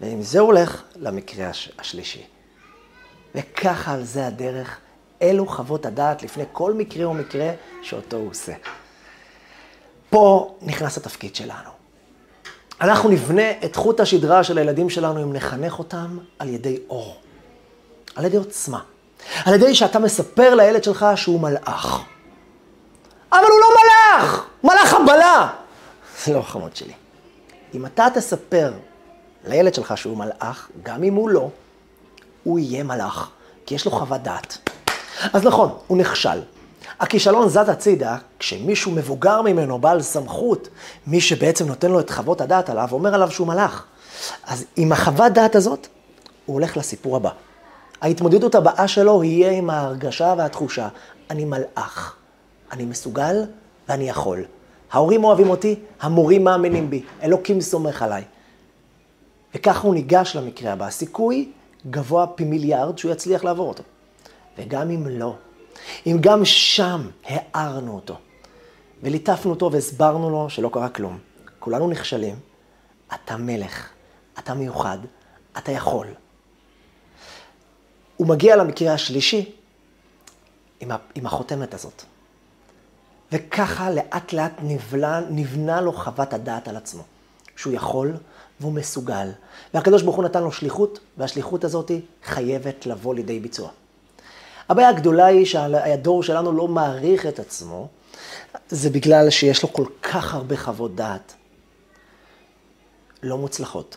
ועם 0.00 0.22
זה 0.22 0.40
הוא 0.40 0.46
הולך 0.46 0.82
למקרה 0.96 1.48
הש... 1.48 1.70
השלישי. 1.78 2.31
וככה 3.34 3.92
על 3.92 4.04
זה 4.04 4.26
הדרך, 4.26 4.78
אלו 5.22 5.46
חוות 5.46 5.86
הדעת 5.86 6.22
לפני 6.22 6.44
כל 6.52 6.72
מקרה 6.74 7.08
ומקרה 7.08 7.50
שאותו 7.82 8.16
הוא 8.16 8.30
עושה. 8.30 8.52
פה 10.10 10.54
נכנס 10.62 10.96
התפקיד 10.96 11.34
שלנו. 11.34 11.70
אנחנו 12.80 13.08
נבנה 13.08 13.50
את 13.64 13.76
חוט 13.76 14.00
השדרה 14.00 14.44
של 14.44 14.58
הילדים 14.58 14.90
שלנו 14.90 15.22
אם 15.22 15.32
נחנך 15.32 15.78
אותם 15.78 16.18
על 16.38 16.48
ידי 16.48 16.78
אור, 16.90 17.16
על 18.16 18.24
ידי 18.24 18.36
עוצמה, 18.36 18.80
על 19.44 19.54
ידי 19.54 19.74
שאתה 19.74 19.98
מספר 19.98 20.54
לילד 20.54 20.84
שלך 20.84 21.06
שהוא 21.16 21.40
מלאך. 21.40 22.02
אבל 23.32 23.40
הוא 23.40 23.60
לא 23.60 23.66
מלאך, 23.82 24.46
מלאך 24.64 24.94
הבלה. 24.94 25.48
זה 26.24 26.32
לא 26.32 26.38
החמוד 26.38 26.76
שלי. 26.76 26.92
אם 27.74 27.86
אתה 27.86 28.06
תספר 28.14 28.72
לילד 29.44 29.74
שלך 29.74 29.98
שהוא 29.98 30.16
מלאך, 30.16 30.68
גם 30.82 31.02
אם 31.02 31.14
הוא 31.14 31.28
לא, 31.28 31.48
הוא 32.42 32.58
יהיה 32.58 32.84
מלאך, 32.84 33.30
כי 33.66 33.74
יש 33.74 33.84
לו 33.84 33.90
חוות 33.90 34.22
דעת. 34.22 34.58
אז 35.32 35.44
נכון, 35.44 35.70
הוא 35.86 35.98
נכשל. 35.98 36.42
הכישלון 37.00 37.48
זז 37.48 37.68
הצידה 37.68 38.16
כשמישהו 38.38 38.92
מבוגר 38.92 39.42
ממנו, 39.42 39.78
בעל 39.78 40.02
סמכות, 40.02 40.68
מי 41.06 41.20
שבעצם 41.20 41.66
נותן 41.66 41.90
לו 41.90 42.00
את 42.00 42.10
חוות 42.10 42.40
הדעת 42.40 42.70
עליו, 42.70 42.88
אומר 42.92 43.14
עליו 43.14 43.30
שהוא 43.30 43.46
מלאך. 43.46 43.86
אז 44.46 44.64
עם 44.76 44.92
החוות 44.92 45.32
דעת 45.32 45.56
הזאת, 45.56 45.86
הוא 46.46 46.54
הולך 46.54 46.76
לסיפור 46.76 47.16
הבא. 47.16 47.30
ההתמודדות 48.00 48.54
הבאה 48.54 48.88
שלו 48.88 49.24
יהיה 49.24 49.50
עם 49.50 49.70
ההרגשה 49.70 50.34
והתחושה, 50.38 50.88
אני 51.30 51.44
מלאך, 51.44 52.16
אני 52.72 52.84
מסוגל 52.84 53.44
ואני 53.88 54.08
יכול. 54.08 54.44
ההורים 54.92 55.24
אוהבים 55.24 55.50
אותי, 55.50 55.76
המורים 56.00 56.44
מאמינים 56.44 56.90
בי, 56.90 57.02
אלוקים 57.22 57.60
סומך 57.60 58.02
עליי. 58.02 58.24
וככה 59.54 59.86
הוא 59.86 59.94
ניגש 59.94 60.36
למקרה 60.36 60.72
הבא. 60.72 60.86
הסיכוי 60.86 61.50
גבוה 61.90 62.26
פי 62.26 62.44
מיליארד 62.44 62.98
שהוא 62.98 63.12
יצליח 63.12 63.44
לעבור 63.44 63.68
אותו. 63.68 63.82
וגם 64.58 64.90
אם 64.90 65.06
לא, 65.06 65.34
אם 66.06 66.16
גם 66.20 66.44
שם 66.44 67.08
הערנו 67.24 67.94
אותו, 67.94 68.16
וליטפנו 69.02 69.50
אותו 69.50 69.72
והסברנו 69.72 70.30
לו 70.30 70.50
שלא 70.50 70.70
קרה 70.72 70.88
כלום, 70.88 71.18
כולנו 71.58 71.88
נכשלים, 71.88 72.36
אתה 73.14 73.36
מלך, 73.36 73.88
אתה 74.38 74.54
מיוחד, 74.54 74.98
אתה 75.58 75.72
יכול. 75.72 76.06
הוא 78.16 78.26
מגיע 78.26 78.56
למקרה 78.56 78.92
השלישי 78.92 79.52
עם, 80.80 81.26
החותמת 81.26 81.74
הזאת. 81.74 82.02
וככה 83.32 83.90
לאט 83.90 84.32
לאט 84.32 84.52
נבלה, 84.62 85.20
נבנה 85.30 85.80
לו 85.80 85.92
חוות 85.92 86.32
הדעת 86.32 86.68
על 86.68 86.76
עצמו, 86.76 87.02
שהוא 87.56 87.72
יכול 87.72 88.16
והוא 88.62 88.72
מסוגל. 88.72 89.28
והקדוש 89.74 90.02
ברוך 90.02 90.16
הוא 90.16 90.24
נתן 90.24 90.42
לו 90.42 90.52
שליחות, 90.52 90.98
והשליחות 91.16 91.64
הזאת 91.64 91.90
חייבת 92.24 92.86
לבוא 92.86 93.14
לידי 93.14 93.40
ביצוע. 93.40 93.70
הבעיה 94.68 94.88
הגדולה 94.88 95.26
היא 95.26 95.46
שהדור 95.46 96.22
שלנו 96.22 96.52
לא 96.52 96.68
מעריך 96.68 97.26
את 97.26 97.38
עצמו, 97.38 97.88
זה 98.68 98.90
בגלל 98.90 99.30
שיש 99.30 99.62
לו 99.62 99.72
כל 99.72 99.86
כך 100.02 100.34
הרבה 100.34 100.56
חוות 100.56 100.94
דעת 100.94 101.34
לא 103.22 103.38
מוצלחות. 103.38 103.96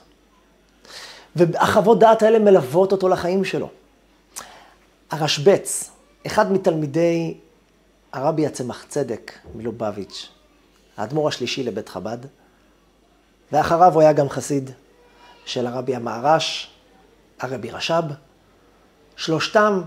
והחוות 1.35 1.99
דעת 1.99 2.23
האלה 2.23 2.39
מלוות 2.39 2.91
אותו 2.91 3.09
לחיים 3.09 3.45
שלו. 3.45 3.69
הרשב"ץ, 5.11 5.89
אחד 6.27 6.51
מתלמידי 6.51 7.37
הרבי 8.13 8.45
הצמח 8.45 8.85
צדק 8.89 9.31
מלובביץ', 9.55 10.29
האדמו"ר 10.97 11.27
השלישי 11.27 11.63
לבית 11.63 11.89
חב"ד, 11.89 12.17
ואחריו 13.51 13.93
הוא 13.93 14.01
היה 14.01 14.13
גם 14.13 14.29
חסיד 14.29 14.71
של 15.45 15.67
הרבי 15.67 15.95
המהר"ש, 15.95 16.69
הרבי 17.39 17.71
רש"ב. 17.71 18.03
שלושתם, 19.15 19.81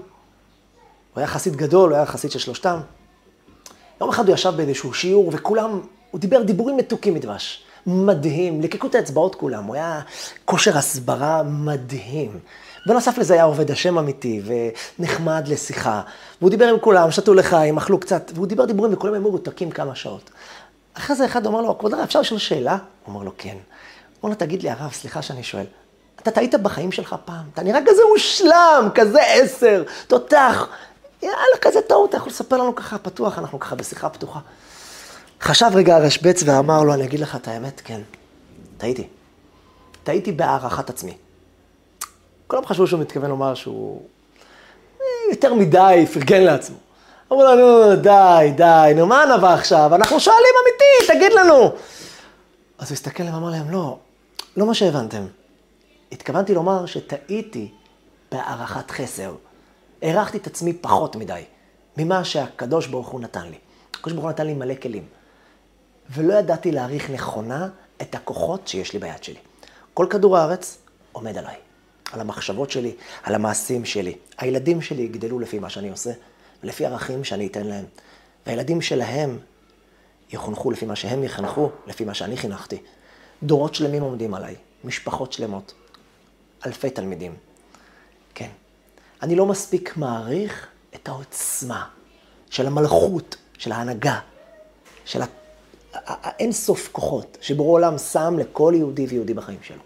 הוא 1.15 1.21
היה 1.21 1.27
חסיד 1.27 1.57
גדול, 1.57 1.91
הוא 1.91 1.97
היה 1.97 2.07
חסיד 2.07 2.31
של 2.31 2.39
שלושתם. 2.39 2.81
יום 4.01 4.11
אחד 4.11 4.29
הוא 4.29 4.35
ישב 4.35 4.53
באיזשהו 4.57 4.95
שיעור, 4.95 5.31
וכולם, 5.35 5.81
הוא 6.11 6.21
דיבר 6.21 6.43
דיבורים 6.43 6.77
מתוקים 6.77 7.15
מדבש. 7.15 7.63
מדהים, 7.87 8.61
ליקקו 8.61 8.87
את 8.87 8.95
האצבעות 8.95 9.35
כולם, 9.35 9.65
הוא 9.65 9.75
היה 9.75 10.01
כושר 10.45 10.79
הסברה 10.79 11.43
מדהים. 11.43 12.39
בנוסף 12.87 13.19
לזה 13.19 13.35
היה 13.35 13.45
עובד 13.45 13.71
השם 13.71 13.99
אמיתי, 13.99 14.43
ונחמד 14.99 15.49
לשיחה. 15.49 16.03
והוא 16.41 16.51
דיבר 16.51 16.65
עם 16.69 16.79
כולם, 16.79 17.11
שתו 17.11 17.35
לחיים, 17.35 17.77
אכלו 17.77 18.01
קצת, 18.01 18.33
והוא 18.35 18.47
דיבר 18.47 18.65
דיבורים, 18.65 18.93
וכולם 18.93 19.15
היו 19.15 19.23
מרותקים 19.23 19.71
כמה 19.71 19.95
שעות. 19.95 20.31
אחרי 20.99 21.17
זה 21.17 21.25
אחד 21.25 21.47
אומר 21.47 21.61
לו, 21.61 21.79
כבוד 21.79 21.95
הרב, 21.95 22.03
אפשר 22.03 22.21
לשאול 22.21 22.39
שאלה? 22.39 22.73
הוא 22.73 23.15
אומר 23.15 23.25
לו, 23.25 23.33
כן. 23.39 23.57
אומר 24.23 24.31
לו, 24.31 24.39
תגיד 24.39 24.63
לי, 24.63 24.71
הרב, 24.71 24.93
סליחה 24.93 25.23
שאני 25.23 25.43
שואל, 25.43 25.65
אתה 26.23 26.31
טעית 26.31 26.55
בחיים 26.55 26.93
שלך 26.93 27.17
פעם? 27.25 27.45
אתה 27.55 27.63
נראה 27.63 27.81
כזה 27.87 28.03
מושלם, 28.13 28.89
כזה 28.95 29.23
עשר, 29.23 29.85
תותח. 30.07 30.69
יאללה, 31.23 31.59
כזה 31.61 31.81
טעות, 31.83 32.09
אתה 32.09 32.17
יכול 32.17 32.29
לספר 32.29 32.57
לנו 32.57 32.75
ככה 32.75 32.99
פתוח, 32.99 33.39
אנחנו 33.39 33.61
ככה 33.61 33.77
בשיחה 33.77 34.09
פתוחה. 34.09 34.41
חשב 35.41 35.71
רגע 35.75 35.97
הרשב"ץ 35.97 36.43
ואמר 36.47 36.83
לו, 36.83 36.95
אני 36.95 37.05
אגיד 37.05 37.21
לך 37.21 37.37
את 37.37 37.49
האמת, 37.49 37.81
כן, 37.85 38.01
טעיתי. 38.79 39.09
טעיתי 40.05 40.33
בהערכת 40.33 40.91
עצמי. 40.91 41.17
כולם 42.47 42.67
חשבו 42.67 42.87
שהוא 42.87 43.01
מתכוון 43.01 43.31
לומר 43.31 43.55
שהוא 43.55 44.03
אה, 45.01 45.07
יותר 45.31 45.55
מדי 45.55 46.07
פרגן 46.13 46.43
לעצמו. 46.43 46.77
אמרו 47.33 47.43
לו, 47.43 47.55
נו, 47.55 47.97
די, 47.97 48.53
די, 48.57 48.93
נו, 48.97 49.07
מה 49.07 49.25
נבע 49.37 49.55
עכשיו? 49.55 49.95
אנחנו 49.95 50.21
שואלים 50.21 50.55
אמיתי, 50.63 51.13
תגיד 51.13 51.33
לנו. 51.33 51.73
אז 52.79 52.89
הוא 52.89 52.95
הסתכל 52.95 53.23
עליהם 53.23 53.37
ואמר 53.37 53.51
להם, 53.51 53.71
לא, 53.71 53.99
לא 54.57 54.67
מה 54.67 54.75
שהבנתם. 54.75 55.27
התכוונתי 56.13 56.55
לומר 56.55 56.87
שטעיתי 56.87 57.71
בהערכת 58.33 58.91
חסר. 58.91 59.35
הערכתי 60.03 60.39
את 60.39 60.47
עצמי 60.47 60.73
פחות 60.73 61.17
מדי 61.17 61.43
ממה 61.97 62.25
שהקדוש 62.25 62.87
ברוך 62.87 63.09
הוא 63.09 63.21
נתן 63.21 63.47
לי. 63.49 63.59
הקדוש 63.91 64.13
ברוך 64.13 64.25
הוא 64.25 64.31
נתן 64.31 64.47
לי 64.47 64.55
מלא 64.55 64.75
כלים. 64.75 65.05
ולא 66.11 66.35
ידעתי 66.35 66.73
להעריך 66.73 67.11
נכונה 67.11 67.69
את 68.03 68.15
הכוחות 68.15 68.69
שיש 68.69 68.93
לי 68.93 68.99
ביד 68.99 69.25
שלי. 69.25 69.39
כל 69.95 70.07
כדור 70.11 70.39
הארץ 70.39 70.79
עומד 71.13 71.39
עליי, 71.39 71.57
על 72.13 72.21
המחשבות 72.21 72.71
שלי, 72.71 72.95
על 73.23 73.35
המעשים 73.35 73.85
שלי. 73.85 74.17
הילדים 74.39 74.83
שלי 74.83 75.03
יגדלו 75.03 75.39
לפי 75.39 75.59
מה 75.59 75.71
שאני 75.71 75.91
עושה, 75.91 76.11
ולפי 76.63 76.87
ערכים 76.87 77.25
שאני 77.25 77.47
אתן 77.47 77.67
להם. 77.67 77.85
והילדים 78.47 78.81
שלהם 78.81 79.39
יחונכו 80.31 80.71
לפי 80.71 80.87
מה 80.87 80.97
שהם 80.97 81.25
יחנכו, 81.25 81.71
לפי 81.87 82.05
מה 82.05 82.15
שאני 82.15 82.37
חינכתי. 82.37 82.79
דורות 83.43 83.75
שלמים 83.75 84.03
עומדים 84.03 84.35
עליי, 84.35 84.55
משפחות 84.85 85.33
שלמות, 85.33 85.75
אלפי 86.67 86.91
תלמידים. 86.91 87.35
כן. 88.35 88.49
אני 89.23 89.35
לא 89.35 89.47
מספיק 89.47 89.97
מעריך 89.97 90.67
את 90.95 91.09
העוצמה 91.09 91.89
של 92.51 92.67
המלכות, 92.67 93.37
של 93.59 93.73
ההנהגה, 93.73 94.21
של 95.05 95.23
האין 95.93 96.53
סוף 96.53 96.89
כוחות 96.93 97.39
שבורא 97.41 97.71
עולם 97.73 97.99
שם 97.99 98.35
לכל 98.39 98.73
יהודי 98.77 99.07
ויהודי 99.07 99.35
בחיים 99.35 99.59
שלו. 99.63 99.83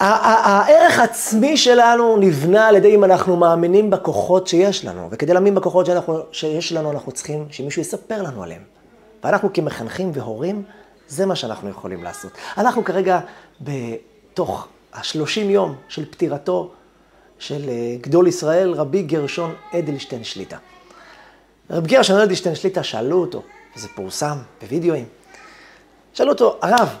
הערך 0.00 0.98
העצמי 0.98 1.56
שלנו 1.56 2.16
נבנה 2.16 2.68
על 2.68 2.76
ידי 2.76 2.94
אם 2.94 3.04
אנחנו 3.04 3.36
מאמינים 3.36 3.90
בכוחות 3.90 4.46
שיש 4.46 4.84
לנו, 4.84 5.08
וכדי 5.10 5.32
להאמין 5.32 5.54
בכוחות 5.54 5.86
שאנחנו, 5.86 6.20
שיש 6.32 6.72
לנו, 6.72 6.92
אנחנו 6.92 7.12
צריכים 7.12 7.46
שמישהו 7.50 7.82
יספר 7.82 8.22
לנו 8.22 8.42
עליהם. 8.42 8.62
ואנחנו 9.24 9.52
כמחנכים 9.52 10.10
והורים, 10.14 10.62
זה 11.08 11.26
מה 11.26 11.36
שאנחנו 11.36 11.68
יכולים 11.68 12.04
לעשות. 12.04 12.32
אנחנו 12.58 12.84
כרגע 12.84 13.20
בתוך 13.60 14.68
השלושים 14.94 15.50
יום 15.50 15.74
של 15.88 16.10
פטירתו 16.10 16.70
של 17.38 17.68
אה, 17.68 17.96
גדול 18.00 18.26
ישראל, 18.26 18.72
רבי 18.72 19.02
גרשון 19.02 19.54
אדלשטיין 19.74 20.24
שליטה. 20.24 20.56
רבי 21.70 21.88
גרשון 21.88 22.20
אדלשטיין 22.20 22.54
שליטה, 22.54 22.82
שאלו 22.82 23.20
אותו, 23.20 23.42
וזה 23.76 23.88
פורסם 23.94 24.36
בווידאוים, 24.62 25.04
שאלו 26.12 26.32
אותו, 26.32 26.56
הרב, 26.62 26.96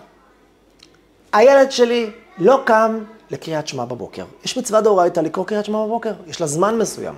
הילד 1.32 1.72
שלי 1.72 2.10
לא 2.38 2.62
קם 2.64 2.98
לקריאת 3.30 3.68
שמע 3.68 3.84
בבוקר. 3.84 4.24
יש 4.44 4.58
מצווה 4.58 4.80
דאורייתא 4.80 5.20
לקרוא 5.20 5.46
קריאת 5.46 5.64
שמע 5.64 5.86
בבוקר, 5.86 6.12
יש 6.26 6.40
לה 6.40 6.46
זמן 6.46 6.78
מסוים. 6.78 7.14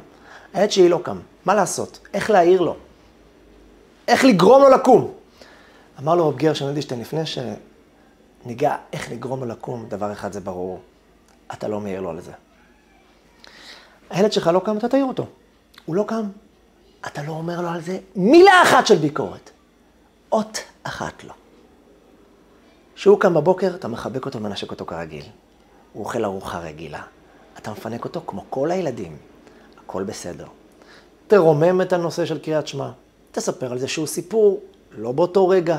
הילד 0.54 0.70
שלי 0.70 0.88
לא 0.88 1.00
קם, 1.02 1.18
מה 1.44 1.54
לעשות? 1.54 1.98
איך 2.14 2.30
להעיר 2.30 2.60
לו? 2.60 2.76
איך 4.08 4.24
לגרום 4.24 4.62
לו 4.62 4.68
לקום? 4.68 5.12
אמר 5.98 6.14
לו 6.14 6.28
רב 6.28 6.36
גרשון 6.36 6.68
אדלשטיין, 6.68 7.00
לפני 7.00 7.22
שניגע 7.26 8.76
איך 8.92 9.12
לגרום 9.12 9.40
לו 9.40 9.46
לקום, 9.46 9.86
דבר 9.88 10.12
אחד 10.12 10.32
זה 10.32 10.40
ברור, 10.40 10.80
אתה 11.52 11.68
לא 11.68 11.80
מעיר 11.80 12.00
לו 12.00 12.10
על 12.10 12.20
זה. 12.20 12.32
הילד 14.10 14.32
שלך 14.32 14.46
לא 14.46 14.60
קם, 14.64 14.78
אתה 14.78 14.88
תעיר 14.88 15.04
אותו. 15.04 15.26
הוא 15.86 15.96
לא 15.96 16.04
קם, 16.06 16.22
אתה 17.06 17.22
לא 17.22 17.32
אומר 17.32 17.60
לו 17.60 17.68
על 17.68 17.80
זה 17.80 17.98
מילה 18.16 18.62
אחת 18.62 18.86
של 18.86 18.96
ביקורת. 18.96 19.50
אות 20.32 20.58
אחת 20.82 21.24
לא. 21.24 21.32
כשהוא 23.00 23.21
קם 23.21 23.35
בבוקר, 23.35 23.75
אתה 23.75 23.88
מחבק 23.88 24.26
אותו 24.26 24.38
ומנשק 24.38 24.71
אותו 24.71 24.87
כרגיל. 24.87 25.25
הוא 25.92 26.04
אוכל 26.04 26.25
ארוחה 26.25 26.59
רגילה. 26.59 27.02
אתה 27.59 27.71
מפנק 27.71 28.04
אותו 28.04 28.23
כמו 28.26 28.45
כל 28.50 28.71
הילדים. 28.71 29.16
הכל 29.85 30.04
בסדר. 30.04 30.47
תרומם 31.26 31.80
את 31.80 31.92
הנושא 31.92 32.26
של 32.26 32.38
קריאת 32.38 32.66
שמע. 32.66 32.90
תספר 33.33 33.73
על 33.73 33.78
זה 33.78 33.88
שהוא 33.88 34.07
סיפור, 34.07 34.61
לא 34.90 35.12
באותו 35.12 35.49
רגע, 35.49 35.78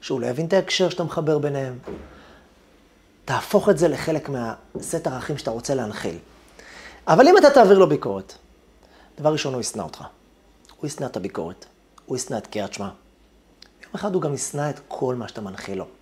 שהוא 0.00 0.20
לא 0.20 0.26
יבין 0.26 0.46
את 0.46 0.52
ההקשר 0.52 0.88
שאתה 0.88 1.04
מחבר 1.04 1.38
ביניהם. 1.38 1.78
תהפוך 3.24 3.68
את 3.68 3.78
זה 3.78 3.88
לחלק 3.88 4.28
מהסט 4.28 5.06
ערכים 5.06 5.38
שאתה 5.38 5.50
רוצה 5.50 5.74
להנחיל. 5.74 6.18
אבל 7.06 7.28
אם 7.28 7.38
אתה 7.38 7.50
תעביר 7.50 7.78
לו 7.78 7.88
ביקורת, 7.88 8.34
דבר 9.18 9.32
ראשון, 9.32 9.54
הוא 9.54 9.60
ישנא 9.60 9.82
אותך. 9.82 10.04
הוא 10.80 10.86
ישנא 10.86 11.06
את 11.06 11.16
הביקורת. 11.16 11.66
הוא 12.06 12.16
ישנא 12.16 12.38
את 12.38 12.46
קריאת 12.46 12.72
שמע. 12.72 12.88
יום 13.82 13.90
אחד 13.94 14.14
הוא 14.14 14.22
גם 14.22 14.34
ישנא 14.34 14.70
את 14.70 14.80
כל 14.88 15.14
מה 15.14 15.28
שאתה 15.28 15.40
מנחיל 15.40 15.78
לו. 15.78 15.99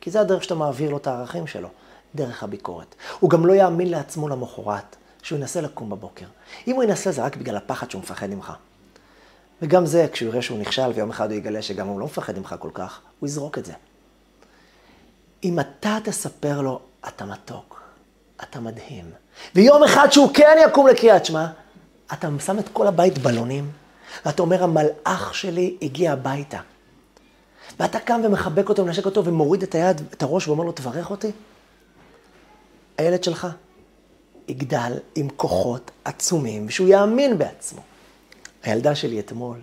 כי 0.00 0.10
זה 0.10 0.20
הדרך 0.20 0.44
שאתה 0.44 0.54
מעביר 0.54 0.90
לו 0.90 0.96
את 0.96 1.06
הערכים 1.06 1.46
שלו, 1.46 1.68
דרך 2.14 2.42
הביקורת. 2.42 2.94
הוא 3.20 3.30
גם 3.30 3.46
לא 3.46 3.52
יאמין 3.52 3.90
לעצמו 3.90 4.28
למחרת, 4.28 4.96
שהוא 5.22 5.38
ינסה 5.38 5.60
לקום 5.60 5.90
בבוקר. 5.90 6.26
אם 6.66 6.74
הוא 6.74 6.82
ינסה 6.82 7.12
זה 7.12 7.22
רק 7.22 7.36
בגלל 7.36 7.56
הפחד 7.56 7.90
שהוא 7.90 8.02
מפחד 8.02 8.30
ממך. 8.30 8.52
וגם 9.62 9.86
זה, 9.86 10.06
כשהוא 10.12 10.28
יראה 10.28 10.42
שהוא 10.42 10.58
נכשל 10.58 10.90
ויום 10.94 11.10
אחד 11.10 11.30
הוא 11.30 11.38
יגלה 11.38 11.62
שגם 11.62 11.86
הוא 11.86 12.00
לא 12.00 12.06
מפחד 12.06 12.38
ממך 12.38 12.54
כל 12.58 12.70
כך, 12.74 13.00
הוא 13.20 13.26
יזרוק 13.28 13.58
את 13.58 13.64
זה. 13.64 13.72
אם 15.44 15.60
אתה 15.60 15.98
תספר 16.04 16.60
לו, 16.60 16.80
אתה 17.08 17.24
מתוק, 17.24 17.82
אתה 18.42 18.60
מדהים, 18.60 19.10
ויום 19.54 19.84
אחד 19.84 20.12
שהוא 20.12 20.30
כן 20.34 20.56
יקום 20.68 20.86
לקריאת 20.86 21.26
שמע, 21.26 21.46
אתה 22.12 22.28
שם 22.46 22.58
את 22.58 22.68
כל 22.72 22.86
הבית 22.86 23.18
בלונים, 23.18 23.70
ואתה 24.26 24.42
אומר, 24.42 24.64
המלאך 24.64 25.34
שלי 25.34 25.76
הגיע 25.82 26.12
הביתה. 26.12 26.60
ואתה 27.78 28.00
קם 28.00 28.20
ומחבק 28.24 28.68
אותו, 28.68 28.84
מנשק 28.84 29.06
אותו, 29.06 29.24
ומוריד 29.24 29.62
את 29.62 29.74
היד, 29.74 30.00
את 30.12 30.22
הראש, 30.22 30.48
ואומר 30.48 30.64
לו, 30.64 30.72
תברך 30.72 31.10
אותי. 31.10 31.30
הילד 32.98 33.24
שלך 33.24 33.46
יגדל 34.48 34.92
עם 35.14 35.28
כוחות 35.36 35.90
עצומים, 36.04 36.66
ושהוא 36.66 36.88
יאמין 36.88 37.38
בעצמו. 37.38 37.80
הילדה 38.62 38.94
שלי 38.94 39.20
אתמול, 39.20 39.58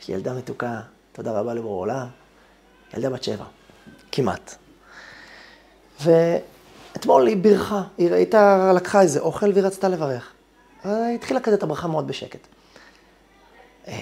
יש 0.00 0.08
לי 0.08 0.14
ילדה 0.14 0.34
מתוקה, 0.34 0.80
תודה 1.12 1.40
רבה 1.40 1.54
לבורא 1.54 1.80
עולם, 1.80 2.06
ילדה 2.94 3.10
בת 3.10 3.22
שבע, 3.22 3.44
כמעט. 4.12 4.54
ואתמול 6.00 7.26
היא 7.26 7.36
בירכה, 7.36 7.82
היא 7.98 8.12
הייתה, 8.12 8.72
לקחה 8.76 9.02
איזה 9.02 9.20
אוכל 9.20 9.52
והיא 9.52 9.64
רצתה 9.64 9.88
לברך. 9.88 10.32
היא 10.84 11.14
התחילה 11.14 11.40
כזה 11.40 11.56
את 11.56 11.62
הברכה 11.62 11.88
מאוד 11.88 12.06
בשקט. 12.06 12.46
אה, 13.88 14.00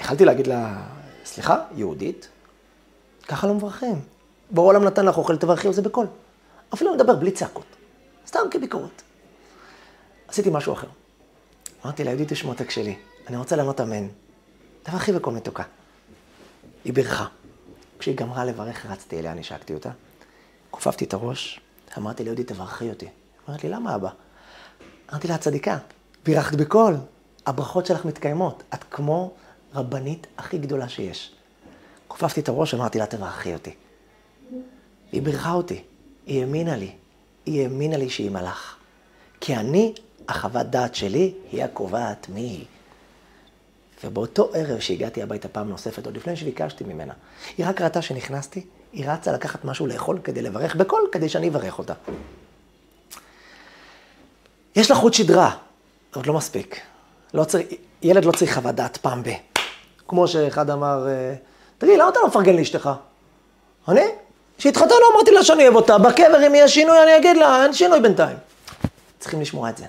יכלתי 0.00 0.24
להגיד 0.24 0.46
לה, 0.46 0.82
סליחה, 1.24 1.62
יהודית? 1.76 2.28
ככה 3.28 3.46
לא 3.46 3.54
מברכים. 3.54 4.00
בורא 4.50 4.68
עולם 4.68 4.84
נתן 4.84 5.06
לך 5.06 5.18
אוכל, 5.18 5.36
תברכי 5.36 5.66
על 5.66 5.74
זה 5.74 5.82
בקול. 5.82 6.06
אפילו 6.74 6.94
לדבר 6.94 7.16
בלי 7.16 7.30
צעקות, 7.30 7.66
סתם 8.26 8.40
כביקורת. 8.50 9.02
עשיתי 10.28 10.50
משהו 10.52 10.72
אחר. 10.72 10.86
אמרתי 11.84 12.04
לה, 12.04 12.10
יהודית 12.10 12.32
תשמעותק 12.32 12.70
שלי, 12.70 12.96
אני 13.26 13.36
רוצה 13.36 13.56
לענות 13.56 13.80
אמן. 13.80 14.08
תברכי 14.82 15.12
בקול 15.12 15.34
מתוקה. 15.34 15.62
היא 16.84 16.92
בירכה. 16.92 17.26
כשהיא 17.98 18.16
גמרה 18.16 18.44
לברך, 18.44 18.86
רצתי 18.86 19.18
אליה, 19.18 19.34
נשקתי 19.34 19.74
אותה. 19.74 19.90
כופפתי 20.70 21.04
את 21.04 21.14
הראש, 21.14 21.60
אמרתי 21.98 22.24
לה, 22.24 22.28
יהודית, 22.28 22.48
תברכי 22.48 22.90
אותי. 22.90 23.08
אמרת 23.48 23.64
לי, 23.64 23.70
למה 23.70 23.94
אבא? 23.94 24.10
אמרתי 25.10 25.28
לה, 25.28 25.38
צדיקה, 25.38 25.78
בירכת 26.24 26.54
בקול, 26.54 26.96
הברכות 27.46 27.86
שלך 27.86 28.04
מתקיימות. 28.04 28.62
את 28.74 28.84
כמו 28.90 29.32
רבנית 29.74 30.26
הכי 30.38 30.58
גדולה 30.58 30.88
שיש. 30.88 31.37
כופפתי 32.08 32.40
את 32.40 32.48
הראש, 32.48 32.74
אמרתי 32.74 32.98
לה, 32.98 33.06
תברכי 33.06 33.52
אותי. 33.52 33.74
היא 35.12 35.22
בירכה 35.22 35.52
אותי, 35.52 35.82
היא 36.26 36.40
האמינה 36.40 36.76
לי. 36.76 36.90
היא 37.46 37.62
האמינה 37.62 37.96
לי 37.96 38.10
שהיא 38.10 38.30
מלאך. 38.30 38.76
כי 39.40 39.56
אני, 39.56 39.94
החוות 40.28 40.66
דעת 40.66 40.94
שלי, 40.94 41.34
היא 41.52 41.64
הקובעת 41.64 42.28
מי 42.28 42.40
היא. 42.40 42.64
ובאותו 44.04 44.50
ערב 44.54 44.80
שהגעתי 44.80 45.22
הביתה 45.22 45.48
פעם 45.48 45.68
נוספת, 45.68 46.06
עוד 46.06 46.16
לפני 46.16 46.36
שביקשתי 46.36 46.84
ממנה, 46.84 47.12
היא 47.58 47.66
רק 47.66 47.80
ראתה 47.80 48.02
שנכנסתי, 48.02 48.66
היא 48.92 49.10
רצה 49.10 49.32
לקחת 49.32 49.64
משהו 49.64 49.86
לאכול 49.86 50.18
כדי 50.24 50.42
לברך 50.42 50.76
בקול, 50.76 51.08
כדי 51.12 51.28
שאני 51.28 51.48
אברך 51.48 51.78
אותה. 51.78 51.94
יש 54.76 54.90
לה 54.90 54.96
חוט 54.96 55.14
שדרה, 55.14 55.56
עוד 56.14 56.26
לא 56.26 56.34
מספיק. 56.34 56.80
לא 57.34 57.44
צריך, 57.44 57.66
ילד 58.02 58.24
לא 58.24 58.32
צריך 58.32 58.54
חוות 58.54 58.74
דעת 58.74 58.96
פעם 58.96 59.22
ב... 59.22 59.28
כמו 60.08 60.28
שאחד 60.28 60.70
אמר, 60.70 61.08
אה, 61.08 61.34
תגיד, 61.78 61.98
למה 61.98 62.08
אתה 62.08 62.20
לא 62.20 62.28
מפרגן 62.28 62.56
לאשתך? 62.56 62.90
אני? 63.88 64.04
כשהתחתנו 64.58 64.96
אמרתי 65.14 65.30
לה 65.30 65.44
שאני 65.44 65.62
אוהב 65.62 65.76
אותה, 65.76 65.98
בקבר 65.98 66.46
אם 66.46 66.54
יהיה 66.54 66.68
שינוי 66.68 67.02
אני 67.02 67.16
אגיד 67.16 67.36
לה, 67.36 67.62
אין 67.62 67.72
שינוי 67.72 68.00
בינתיים. 68.00 68.36
צריכים 69.18 69.40
לשמוע 69.40 69.70
את 69.70 69.76
זה. 69.76 69.84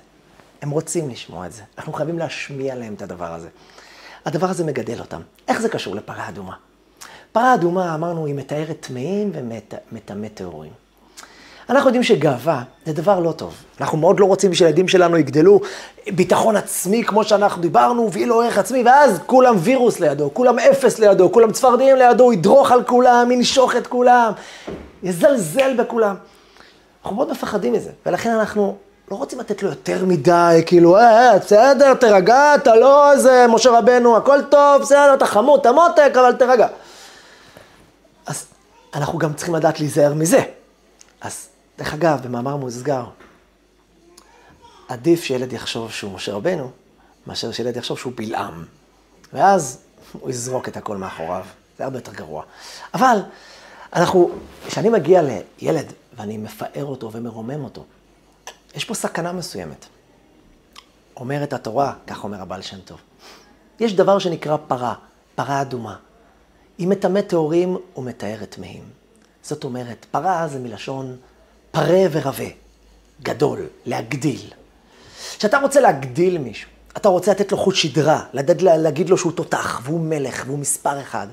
הם 0.62 0.70
רוצים 0.70 1.10
לשמוע 1.10 1.46
את 1.46 1.54
זה. 1.54 1.62
אנחנו 1.78 1.94
חייבים 1.94 2.20
להשמיע 2.20 2.76
להם 2.76 2.94
את 2.94 3.02
הדבר 3.02 3.34
הזה. 3.34 3.48
הדבר 4.26 4.50
הזה 4.50 4.64
מגדל 4.64 5.00
אותם. 5.00 5.22
איך 5.48 5.62
זה 5.62 5.70
קשור 5.70 5.96
לפרה 5.96 6.30
אדומה? 6.30 6.56
פרה 7.32 7.54
אדומה, 7.54 7.96
אמרנו, 7.96 8.26
היא 8.26 8.36
מתארת 8.36 8.78
טמאים 8.80 9.32
ומטמא 9.34 10.28
טהורים. 10.34 10.72
אנחנו 11.70 11.88
יודעים 11.88 12.04
שגאווה 12.04 12.64
זה 12.86 12.94
דבר 12.94 13.20
לא 13.20 13.32
טוב. 13.32 13.54
אנחנו 13.82 13.98
מאוד 13.98 14.20
לא 14.20 14.26
רוצים 14.26 14.54
שהילדים 14.54 14.88
שלנו 14.88 15.18
יגדלו 15.18 15.60
ביטחון 16.08 16.56
עצמי, 16.56 17.04
כמו 17.04 17.24
שאנחנו 17.24 17.62
דיברנו, 17.62 18.12
ויהיה 18.12 18.28
לו 18.28 18.42
ערך 18.42 18.58
עצמי, 18.58 18.84
ואז 18.84 19.20
כולם 19.26 19.56
וירוס 19.60 20.00
לידו, 20.00 20.30
כולם 20.34 20.60
אפס 20.60 21.00
לידו, 21.00 21.32
כולם 21.32 21.52
צפרדעים 21.52 21.96
לידו, 21.96 22.34
ידרוך 22.34 22.72
על 22.72 22.84
כולם, 22.84 23.32
ינשוך 23.32 23.76
את 23.76 23.88
כולם, 23.88 24.32
יזלזל 25.04 25.76
בכולם. 25.78 26.16
אנחנו 27.04 27.16
מאוד 27.16 27.32
מפחדים 27.32 27.74
מזה, 27.74 27.90
ולכן 28.06 28.30
אנחנו 28.30 28.78
לא 29.12 29.16
רוצים 29.16 29.40
לתת 29.40 29.64
לו 29.64 29.70
יותר 29.70 30.06
מדי, 30.06 30.64
כאילו, 30.66 30.98
אה, 30.98 31.32
אה, 31.32 31.40
בסדר, 31.40 31.94
תרגע, 31.94 32.56
אתה 32.56 32.76
לא 32.76 33.12
איזה 33.12 33.46
משה 33.50 33.70
רבנו, 33.70 34.18
הכל 34.18 34.42
טוב, 34.42 34.82
בסדר, 34.82 35.14
אתה 35.14 35.26
חמוד, 35.26 35.60
אתה 35.60 35.72
מותק, 35.72 36.12
אבל 36.14 36.34
תרגע. 36.34 36.68
אז 38.26 38.46
אנחנו 38.94 39.20
גם 39.20 39.34
צריכים 39.34 39.56
לדעת 39.56 39.80
להיזהר 39.80 40.14
מזה. 40.14 40.42
אז 41.22 41.48
דרך 41.80 41.94
אגב, 41.94 42.20
במאמר 42.24 42.56
מוסגר, 42.56 43.06
עדיף 44.88 45.24
שילד 45.24 45.54
יחשוב 45.54 45.92
שהוא 45.92 46.12
משה 46.14 46.34
רבנו, 46.34 46.72
מאשר 47.28 47.52
שילד 47.52 47.78
יחשוב 47.78 47.98
שהוא 47.98 48.14
בלעם. 48.16 48.66
ואז 49.34 49.82
הוא 50.12 50.30
יזרוק 50.30 50.68
את 50.68 50.78
הכל 50.78 50.98
מאחוריו. 50.98 51.46
זה 51.78 51.84
הרבה 51.84 51.98
יותר 51.98 52.14
גרוע. 52.14 52.44
אבל 52.94 53.18
אנחנו, 53.94 54.32
כשאני 54.68 54.90
מגיע 54.90 55.22
לילד 55.62 55.94
ואני 56.18 56.38
מפאר 56.38 56.86
אותו 56.86 57.12
ומרומם 57.12 57.64
אותו, 57.64 57.86
יש 58.76 58.86
פה 58.86 58.94
סכנה 58.94 59.32
מסוימת. 59.32 59.86
אומרת 61.16 61.54
התורה, 61.54 61.94
כך 62.08 62.24
אומר 62.24 62.42
הבעל 62.42 62.62
שם 62.62 62.80
טוב. 62.80 63.00
יש 63.80 63.94
דבר 63.94 64.20
שנקרא 64.20 64.58
פרה, 64.68 64.94
פרה 65.36 65.62
אדומה. 65.62 65.96
היא 66.78 66.88
מטמא 66.88 67.22
טהורים 67.22 67.78
ומטהרת 67.98 68.50
טמאים. 68.50 68.84
זאת 69.44 69.64
אומרת, 69.64 70.06
פרה 70.12 70.48
זה 70.48 70.60
מלשון 70.60 71.18
פרה 71.80 72.06
ורבה, 72.12 72.44
גדול, 73.24 73.60
להגדיל. 73.86 74.42
כשאתה 75.38 75.58
רוצה 75.58 75.80
להגדיל 75.80 76.38
מישהו, 76.38 76.70
אתה 76.98 77.10
רוצה 77.10 77.32
לתת 77.32 77.52
לו 77.52 77.58
חוט 77.58 77.76
שדרה, 77.76 78.24
לדעת, 78.34 78.62
להגיד 78.62 79.10
לו 79.10 79.18
שהוא 79.18 79.32
תותח, 79.32 79.82
והוא 79.84 80.00
מלך, 80.00 80.44
והוא 80.46 80.60
מספר 80.60 81.02
אחד. 81.02 81.28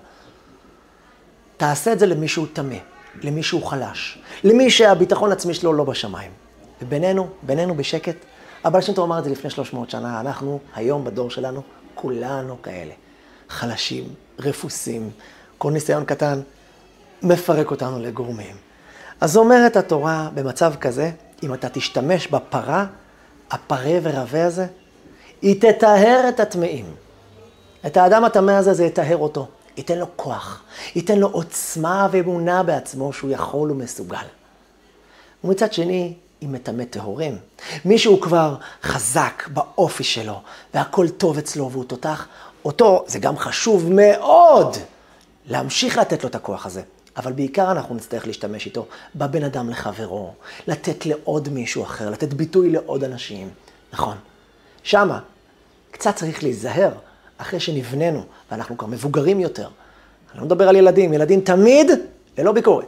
תעשה 1.56 1.92
את 1.92 1.98
זה 1.98 2.06
למי 2.06 2.28
שהוא 2.28 2.46
טמא, 2.52 2.76
למי 3.22 3.42
שהוא 3.42 3.66
חלש, 3.66 4.18
למי 4.44 4.70
שהביטחון 4.70 5.30
העצמי 5.30 5.54
שלו 5.54 5.72
לא 5.72 5.84
בשמיים. 5.84 6.30
ובינינו, 6.82 7.28
בינינו 7.42 7.74
בשקט, 7.74 8.16
הבעל 8.64 8.82
שם 8.82 8.92
טוב 8.92 9.04
אמר 9.04 9.18
את 9.18 9.24
זה 9.24 9.30
לפני 9.30 9.50
300 9.50 9.90
שנה, 9.90 10.20
אנחנו, 10.20 10.60
היום 10.74 11.04
בדור 11.04 11.30
שלנו, 11.30 11.62
כולנו 11.94 12.62
כאלה. 12.62 12.94
חלשים, 13.48 14.04
רפוסים, 14.38 15.10
כל 15.58 15.70
ניסיון 15.70 16.04
קטן 16.04 16.40
מפרק 17.22 17.70
אותנו 17.70 17.98
לגורמים. 18.02 18.65
אז 19.20 19.36
אומרת 19.36 19.76
התורה, 19.76 20.28
במצב 20.34 20.74
כזה, 20.80 21.10
אם 21.42 21.54
אתה 21.54 21.68
תשתמש 21.68 22.26
בפרה, 22.26 22.86
הפרה 23.50 23.98
ורבה 24.02 24.46
הזה, 24.46 24.66
היא 25.42 25.60
תטהר 25.60 26.28
את 26.28 26.40
הטמאים. 26.40 26.94
את 27.86 27.96
האדם 27.96 28.24
הטמא 28.24 28.50
הזה, 28.50 28.74
זה 28.74 28.84
יטהר 28.84 29.16
אותו. 29.16 29.48
ייתן 29.76 29.98
לו 29.98 30.06
כוח, 30.16 30.62
ייתן 30.94 31.18
לו 31.18 31.28
עוצמה 31.28 32.08
ואמונה 32.10 32.62
בעצמו 32.62 33.12
שהוא 33.12 33.30
יכול 33.30 33.70
ומסוגל. 33.70 34.26
ומצד 35.44 35.72
שני, 35.72 36.14
היא 36.40 36.48
מטמא 36.48 36.84
טהורים. 36.84 37.38
מישהו 37.84 38.20
כבר 38.20 38.56
חזק 38.82 39.48
באופי 39.48 40.04
שלו, 40.04 40.40
והכל 40.74 41.08
טוב 41.08 41.38
אצלו 41.38 41.70
והוא 41.70 41.84
תותח, 41.84 42.26
אותו, 42.64 43.04
זה 43.06 43.18
גם 43.18 43.38
חשוב 43.38 43.92
מאוד 43.92 44.76
להמשיך 45.46 45.98
לתת 45.98 46.22
לו 46.22 46.28
את 46.28 46.34
הכוח 46.34 46.66
הזה. 46.66 46.82
אבל 47.16 47.32
בעיקר 47.32 47.70
אנחנו 47.70 47.94
נצטרך 47.94 48.26
להשתמש 48.26 48.66
איתו 48.66 48.86
בבן 49.14 49.44
אדם 49.44 49.70
לחברו, 49.70 50.32
לתת 50.66 51.06
לעוד 51.06 51.48
מישהו 51.48 51.82
אחר, 51.82 52.10
לתת 52.10 52.34
ביטוי 52.34 52.70
לעוד 52.70 53.04
אנשים. 53.04 53.50
נכון. 53.92 54.16
שמה, 54.82 55.20
קצת 55.90 56.16
צריך 56.16 56.42
להיזהר, 56.42 56.90
אחרי 57.38 57.60
שנבננו, 57.60 58.22
ואנחנו 58.50 58.78
כבר 58.78 58.86
מבוגרים 58.86 59.40
יותר. 59.40 59.68
אני 60.32 60.40
לא 60.40 60.46
מדבר 60.46 60.68
על 60.68 60.76
ילדים, 60.76 61.12
ילדים 61.12 61.40
תמיד 61.40 61.90
ללא 62.38 62.52
ביקורת. 62.52 62.86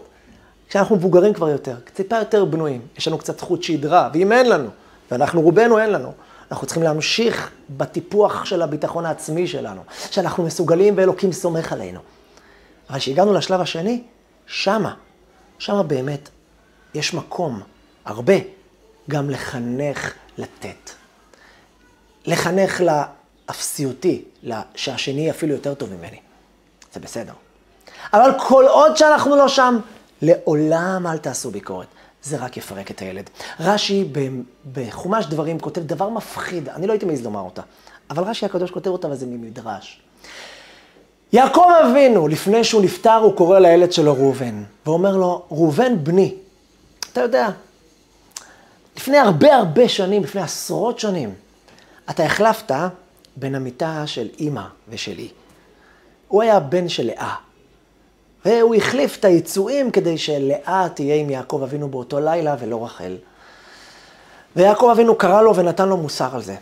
כשאנחנו 0.69 0.97
מבוגרים 0.97 1.35
כבר 1.35 1.49
יותר, 1.49 1.77
טיפה 1.95 2.19
יותר 2.19 2.45
בנויים, 2.45 2.81
יש 2.99 3.09
לנו 3.09 3.19
קצת 3.19 3.41
חוט 3.41 3.62
שדרה, 3.62 4.11
ואם 4.12 4.33
אין 4.33 4.49
לנו, 4.49 4.69
ואנחנו 5.11 5.41
רובנו 5.41 5.79
אין 5.79 5.91
לנו, 5.91 6.12
אנחנו 6.51 6.67
צריכים 6.67 6.83
להמשיך 6.83 7.51
בטיפוח 7.77 8.45
של 8.45 8.62
הביטחון 8.62 9.07
העצמי 9.07 9.47
שלנו, 9.47 9.81
שאנחנו 10.11 10.45
מסוגלים 10.45 10.95
ואלוקים 10.97 11.33
סומך 11.33 11.73
עלינו. 11.73 12.01
אבל 12.91 12.99
כשהגענו 12.99 13.33
לשלב 13.33 13.61
השני, 13.61 14.03
שמה, 14.49 14.95
שמה 15.59 15.83
באמת 15.83 16.29
יש 16.95 17.15
מקום, 17.15 17.63
הרבה, 18.05 18.35
גם 19.11 19.31
לחנך 19.31 20.15
לתת. 20.39 20.91
לחנך 22.27 22.81
לאפסיותי, 22.81 24.25
שהשני 24.75 25.31
אפילו 25.31 25.55
יותר 25.55 25.75
טוב 25.75 25.95
ממני. 25.95 26.19
זה 26.93 27.01
בסדר. 27.01 27.33
אבל 28.13 28.31
כל 28.49 28.65
עוד 28.69 28.97
שאנחנו 28.97 29.37
לא 29.37 29.49
שם, 29.49 29.79
לעולם 30.23 31.07
אל 31.07 31.19
תעשו 31.19 31.51
ביקורת. 31.51 31.87
זה 32.23 32.37
רק 32.37 32.57
יפרק 32.57 32.91
את 32.91 33.01
הילד. 33.01 33.31
רש"י 33.61 34.13
בחומש 34.73 35.27
דברים 35.27 35.59
כותב 35.59 35.81
דבר 35.81 36.09
מפחיד, 36.09 36.69
אני 36.69 36.87
לא 36.87 36.93
הייתי 36.93 37.07
מעז 37.07 37.25
לומר 37.25 37.41
אותה, 37.41 37.63
אבל 38.11 38.23
רש"י 38.25 38.47
הקדוש 38.47 38.71
כותב 38.71 38.91
אותה 38.91 39.09
וזה 39.09 39.27
ממדרש. 39.27 40.01
יעקב 41.33 41.67
אבינו, 41.91 42.29
לפני 42.29 42.64
שהוא 42.64 42.83
נפטר, 42.83 43.17
הוא 43.17 43.37
קורא 43.37 43.59
לילד 43.59 43.93
שלו 43.93 44.14
ראובן, 44.14 44.62
ואומר 44.87 45.17
לו, 45.17 45.43
ראובן 45.51 46.05
בני, 46.05 46.35
אתה 47.12 47.21
יודע, 47.21 47.49
לפני 48.97 49.19
הרבה 49.19 49.57
הרבה 49.57 49.88
שנים, 49.88 50.23
לפני 50.23 50.41
עשרות 50.41 50.99
שנים, 50.99 51.35
אתה 52.11 52.25
החלפת 52.25 52.75
בין 53.37 53.55
המיטה 53.55 54.03
של 54.07 54.29
אימא 54.38 54.62
ושלי. 54.88 55.29
הוא 56.29 56.43
היה 56.43 56.61
בן 56.61 56.88
של 56.88 57.07
לאה, 57.07 57.35
והוא 58.45 58.75
החליף 58.75 59.17
את 59.17 59.25
היצואים 59.25 59.91
כדי 59.91 60.19
שלאה 60.19 60.87
תהיה 60.95 61.14
עם 61.14 61.31
יעקב 61.31 61.61
אבינו 61.62 61.88
באותו 61.88 62.21
לילה 62.21 62.57
ולא 62.61 62.85
רחל. 62.85 63.17
ויעקב 64.57 64.88
אבינו 64.93 65.14
קרא 65.14 65.43
לו 65.43 65.57
ונתן 65.57 65.88
לו 65.88 65.97
מוסר 65.97 66.35
על 66.35 66.43
זה. 66.43 66.57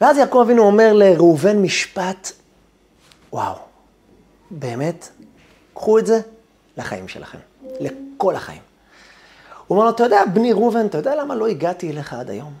ואז 0.00 0.18
יעקב 0.18 0.38
אבינו 0.38 0.62
אומר 0.62 0.92
לראובן 0.92 1.62
משפט, 1.62 2.32
וואו, 3.32 3.54
באמת, 4.50 5.08
קחו 5.74 5.98
את 5.98 6.06
זה 6.06 6.20
לחיים 6.76 7.08
שלכם, 7.08 7.38
לכל 7.80 8.34
החיים. 8.34 8.62
הוא 9.66 9.76
אומר 9.76 9.84
לו, 9.88 9.94
אתה 9.94 10.04
יודע, 10.04 10.22
בני 10.32 10.52
ראובן, 10.52 10.86
אתה 10.86 10.98
יודע 10.98 11.14
למה 11.14 11.34
לא 11.34 11.46
הגעתי 11.46 11.90
אליך 11.90 12.12
עד 12.12 12.30
היום? 12.30 12.52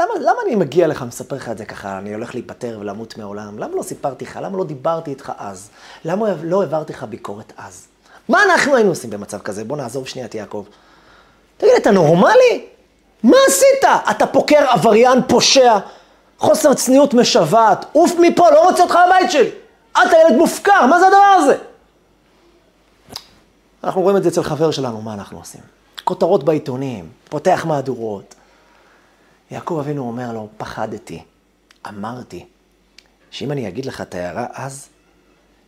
למה, 0.00 0.14
למה 0.20 0.36
אני 0.46 0.54
מגיע 0.54 0.86
לך, 0.86 1.02
מספר 1.02 1.36
לך 1.36 1.48
את 1.48 1.58
זה 1.58 1.64
ככה, 1.64 1.98
אני 1.98 2.14
הולך 2.14 2.34
להיפטר 2.34 2.78
ולמות 2.80 3.18
מהעולם? 3.18 3.58
למה 3.58 3.76
לא 3.76 3.82
סיפרתי 3.82 4.24
לך? 4.24 4.38
למה 4.42 4.58
לא 4.58 4.64
דיברתי 4.64 5.10
איתך 5.10 5.32
אז? 5.38 5.70
למה 6.04 6.26
לא 6.42 6.62
העברתי 6.62 6.92
לך 6.92 7.04
ביקורת 7.04 7.52
אז? 7.56 7.86
מה 8.28 8.42
אנחנו 8.42 8.76
היינו 8.76 8.90
עושים 8.90 9.10
במצב 9.10 9.38
כזה? 9.38 9.64
בוא 9.64 9.76
נעזוב 9.76 10.06
שנייה 10.06 10.26
את 10.26 10.34
יעקב. 10.34 10.64
תגיד, 11.56 11.72
אתה 11.76 11.90
נורמלי? 11.90 12.66
מה 13.22 13.36
עשית? 13.48 13.84
אתה 14.10 14.26
פוקר 14.26 14.64
עבריין 14.68 15.18
פושע, 15.28 15.78
חוסר 16.38 16.74
צניעות 16.74 17.14
משוועת, 17.14 17.84
עוף 17.92 18.12
מפה, 18.20 18.50
לא 18.50 18.64
רוצה 18.64 18.82
אותך 18.82 18.98
בבית 19.06 19.30
שלי. 19.30 19.50
אתה 20.02 20.16
ילד 20.16 20.36
מופקר, 20.38 20.86
מה 20.86 21.00
זה 21.00 21.06
הדבר 21.06 21.34
הזה? 21.38 21.56
אנחנו 23.84 24.00
רואים 24.00 24.16
את 24.16 24.22
זה 24.22 24.28
אצל 24.28 24.42
חבר 24.42 24.70
שלנו, 24.70 25.02
מה 25.02 25.14
אנחנו 25.14 25.38
עושים? 25.38 25.60
כותרות 26.04 26.44
בעיתונים, 26.44 27.08
פותח 27.28 27.64
מהדורות. 27.68 28.34
יעקב 29.50 29.78
אבינו 29.80 30.02
אומר 30.02 30.32
לו, 30.32 30.48
פחדתי, 30.56 31.22
אמרתי, 31.88 32.46
שאם 33.30 33.52
אני 33.52 33.68
אגיד 33.68 33.86
לך 33.86 34.00
את 34.00 34.14
ההערה 34.14 34.46
אז, 34.52 34.88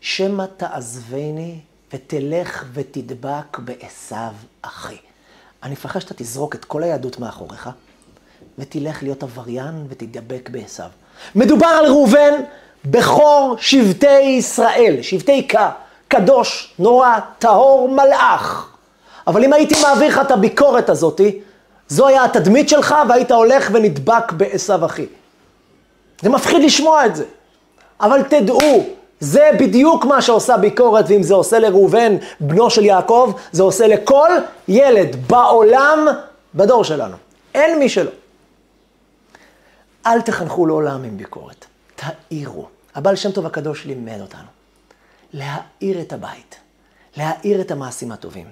שמא 0.01 0.45
תעזבני 0.57 1.61
ותלך 1.93 2.65
ותדבק 2.73 3.59
בעשו 3.59 4.17
אחי. 4.63 4.97
אני 5.63 5.73
מפחד 5.73 6.01
שאתה 6.01 6.15
תזרוק 6.15 6.55
את 6.55 6.65
כל 6.65 6.83
היהדות 6.83 7.19
מאחוריך, 7.19 7.71
ותלך 8.59 9.03
להיות 9.03 9.23
עבריין 9.23 9.87
ותדבק 9.89 10.49
בעשו. 10.53 10.83
מדובר 11.35 11.67
על 11.67 11.87
ראובן, 11.87 12.33
בכור 12.85 13.57
שבטי 13.59 14.21
ישראל, 14.21 14.97
שבטי 15.03 15.49
כה, 15.49 15.71
קדוש, 16.09 16.75
נורא, 16.79 17.19
טהור, 17.39 17.89
מלאך. 17.89 18.69
אבל 19.27 19.45
אם 19.45 19.53
הייתי 19.53 19.75
מעביר 19.83 20.09
לך 20.09 20.19
את 20.19 20.31
הביקורת 20.31 20.91
הזאתי, 20.91 21.41
זו 21.89 22.07
היה 22.07 22.25
התדמית 22.25 22.69
שלך 22.69 22.95
והיית 23.09 23.31
הולך 23.31 23.71
ונדבק 23.73 24.33
בעשו 24.33 24.87
אחי. 24.87 25.07
זה 26.23 26.29
מפחיד 26.29 26.63
לשמוע 26.63 27.07
את 27.07 27.17
זה. 27.17 27.25
אבל 28.01 28.23
תדעו, 28.23 28.87
זה 29.21 29.51
בדיוק 29.61 30.05
מה 30.05 30.23
שעושה 30.23 30.57
ביקורת, 30.57 31.05
ואם 31.09 31.23
זה 31.23 31.35
עושה 31.35 31.59
לראובן, 31.59 32.17
בנו 32.41 32.71
של 32.71 32.85
יעקב, 32.85 33.33
זה 33.53 33.63
עושה 33.63 33.87
לכל 33.87 34.31
ילד 34.69 35.17
בעולם, 35.29 36.07
בדור 36.55 36.85
שלנו. 36.85 37.17
אין 37.55 37.79
מי 37.79 37.89
שלא. 37.89 38.11
אל 40.07 40.21
תחנכו 40.21 40.67
לעולם 40.67 41.05
עם 41.05 41.17
ביקורת, 41.17 41.65
תאירו. 42.29 42.69
הבעל 42.95 43.17
שם 43.17 43.33
טוב 43.33 43.47
הקדוש 43.47 43.85
לימד 43.85 44.21
אותנו. 44.21 44.49
להאיר 45.33 46.01
את 46.01 46.13
הבית, 46.13 46.57
להאיר 47.17 47.61
את 47.61 47.71
המעשים 47.71 48.13
הטובים. 48.13 48.47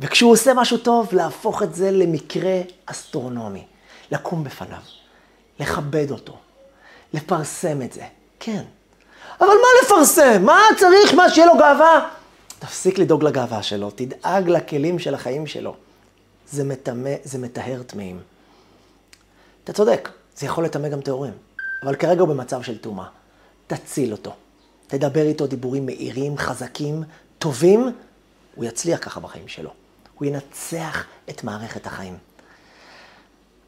וכשהוא 0.00 0.32
עושה 0.32 0.54
משהו 0.54 0.78
טוב, 0.78 1.08
להפוך 1.12 1.62
את 1.62 1.74
זה 1.74 1.90
למקרה 1.90 2.60
אסטרונומי. 2.86 3.64
לקום 4.10 4.44
בפניו, 4.44 4.80
לכבד 5.60 6.10
אותו, 6.10 6.36
לפרסם 7.14 7.82
את 7.82 7.92
זה. 7.92 8.04
כן. 8.40 8.62
אבל 9.40 9.46
מה 9.46 9.68
לפרסם? 9.82 10.42
מה 10.44 10.60
צריך? 10.78 11.14
מה, 11.14 11.30
שיהיה 11.30 11.46
לו 11.46 11.58
גאווה? 11.58 12.08
תפסיק 12.58 12.98
לדאוג 12.98 13.24
לגאווה 13.24 13.62
שלו, 13.62 13.90
תדאג 13.90 14.48
לכלים 14.48 14.98
של 14.98 15.14
החיים 15.14 15.46
שלו. 15.46 15.74
זה 16.50 16.64
מטמא, 16.64 17.14
זה 17.24 17.38
מטהר 17.38 17.82
טמאים. 17.82 18.20
אתה 19.64 19.72
צודק, 19.72 20.08
זה 20.36 20.46
יכול 20.46 20.64
לטמא 20.64 20.88
גם 20.88 21.00
טהורים, 21.00 21.32
אבל 21.82 21.96
כרגע 21.96 22.20
הוא 22.20 22.28
במצב 22.28 22.62
של 22.62 22.78
טומאה. 22.78 23.06
תציל 23.66 24.12
אותו. 24.12 24.32
תדבר 24.86 25.22
איתו 25.22 25.46
דיבורים 25.46 25.86
מהירים, 25.86 26.38
חזקים, 26.38 27.02
טובים, 27.38 27.92
הוא 28.54 28.64
יצליח 28.64 28.98
ככה 29.02 29.20
בחיים 29.20 29.48
שלו. 29.48 29.70
הוא 30.14 30.26
ינצח 30.26 31.04
את 31.30 31.44
מערכת 31.44 31.86
החיים. 31.86 32.16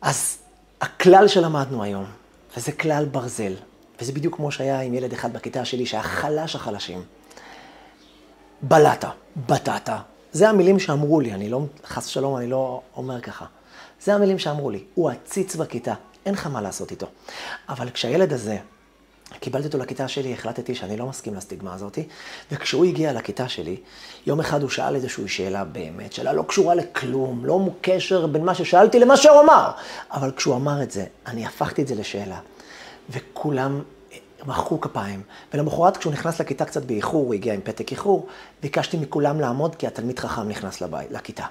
אז 0.00 0.38
הכלל 0.80 1.28
שלמדנו 1.28 1.82
היום, 1.82 2.04
וזה 2.56 2.72
כלל 2.72 3.04
ברזל, 3.04 3.54
וזה 4.00 4.12
בדיוק 4.12 4.36
כמו 4.36 4.52
שהיה 4.52 4.80
עם 4.80 4.94
ילד 4.94 5.12
אחד 5.12 5.32
בכיתה 5.32 5.64
שלי, 5.64 5.86
שהיה 5.86 6.02
חלש 6.02 6.56
החלשים. 6.56 7.02
בלעת, 8.62 9.04
בטעת. 9.36 9.90
זה 10.32 10.48
המילים 10.48 10.78
שאמרו 10.78 11.20
לי, 11.20 11.32
אני 11.32 11.48
לא, 11.48 11.62
חס 11.84 12.06
ושלום, 12.06 12.36
אני 12.36 12.46
לא 12.46 12.80
אומר 12.96 13.20
ככה. 13.20 13.46
זה 14.02 14.14
המילים 14.14 14.38
שאמרו 14.38 14.70
לי. 14.70 14.84
הוא 14.94 15.10
עציץ 15.10 15.56
בכיתה, 15.56 15.94
אין 16.26 16.34
לך 16.34 16.46
מה 16.46 16.60
לעשות 16.60 16.90
איתו. 16.90 17.06
אבל 17.68 17.90
כשהילד 17.90 18.32
הזה 18.32 18.58
קיבלתי 19.40 19.66
אותו 19.66 19.78
לכיתה 19.78 20.08
שלי, 20.08 20.32
החלטתי 20.32 20.74
שאני 20.74 20.96
לא 20.96 21.06
מסכים 21.06 21.34
לסטיגמה 21.34 21.74
הזאת, 21.74 21.98
וכשהוא 22.52 22.84
הגיע 22.84 23.12
לכיתה 23.12 23.48
שלי, 23.48 23.76
יום 24.26 24.40
אחד 24.40 24.62
הוא 24.62 24.70
שאל 24.70 24.94
איזושהי 24.94 25.28
שאלה 25.28 25.64
באמת, 25.64 26.12
שאלה 26.12 26.32
לא 26.32 26.42
קשורה 26.42 26.74
לכלום, 26.74 27.44
לא 27.44 27.68
קשר 27.80 28.26
בין 28.26 28.44
מה 28.44 28.54
ששאלתי 28.54 28.98
למה 28.98 29.16
שהוא 29.16 29.40
אמר. 29.40 29.70
אבל 30.10 30.32
כשהוא 30.36 30.56
אמר 30.56 30.82
את 30.82 30.90
זה, 30.90 31.04
אני 31.26 31.46
הפכתי 31.46 31.82
את 31.82 31.88
זה 31.88 31.94
לשאלה, 31.94 32.38
וכולם 33.10 33.82
מחאו 34.48 34.80
כפיים. 34.80 35.22
ולמחרת 35.54 35.96
כשהוא 35.96 36.12
נכנס 36.12 36.40
לכיתה 36.40 36.64
קצת 36.64 36.84
באיחור, 36.84 37.24
הוא 37.24 37.34
הגיע 37.34 37.54
עם 37.54 37.60
פתק 37.64 37.92
איחור, 37.92 38.26
ביקשתי 38.62 38.96
מכולם 38.96 39.40
לעמוד 39.40 39.74
כי 39.74 39.86
התלמיד 39.86 40.18
חכם 40.18 40.48
נכנס 40.48 40.80
לבית, 40.80 41.10
לכיתה. 41.10 41.44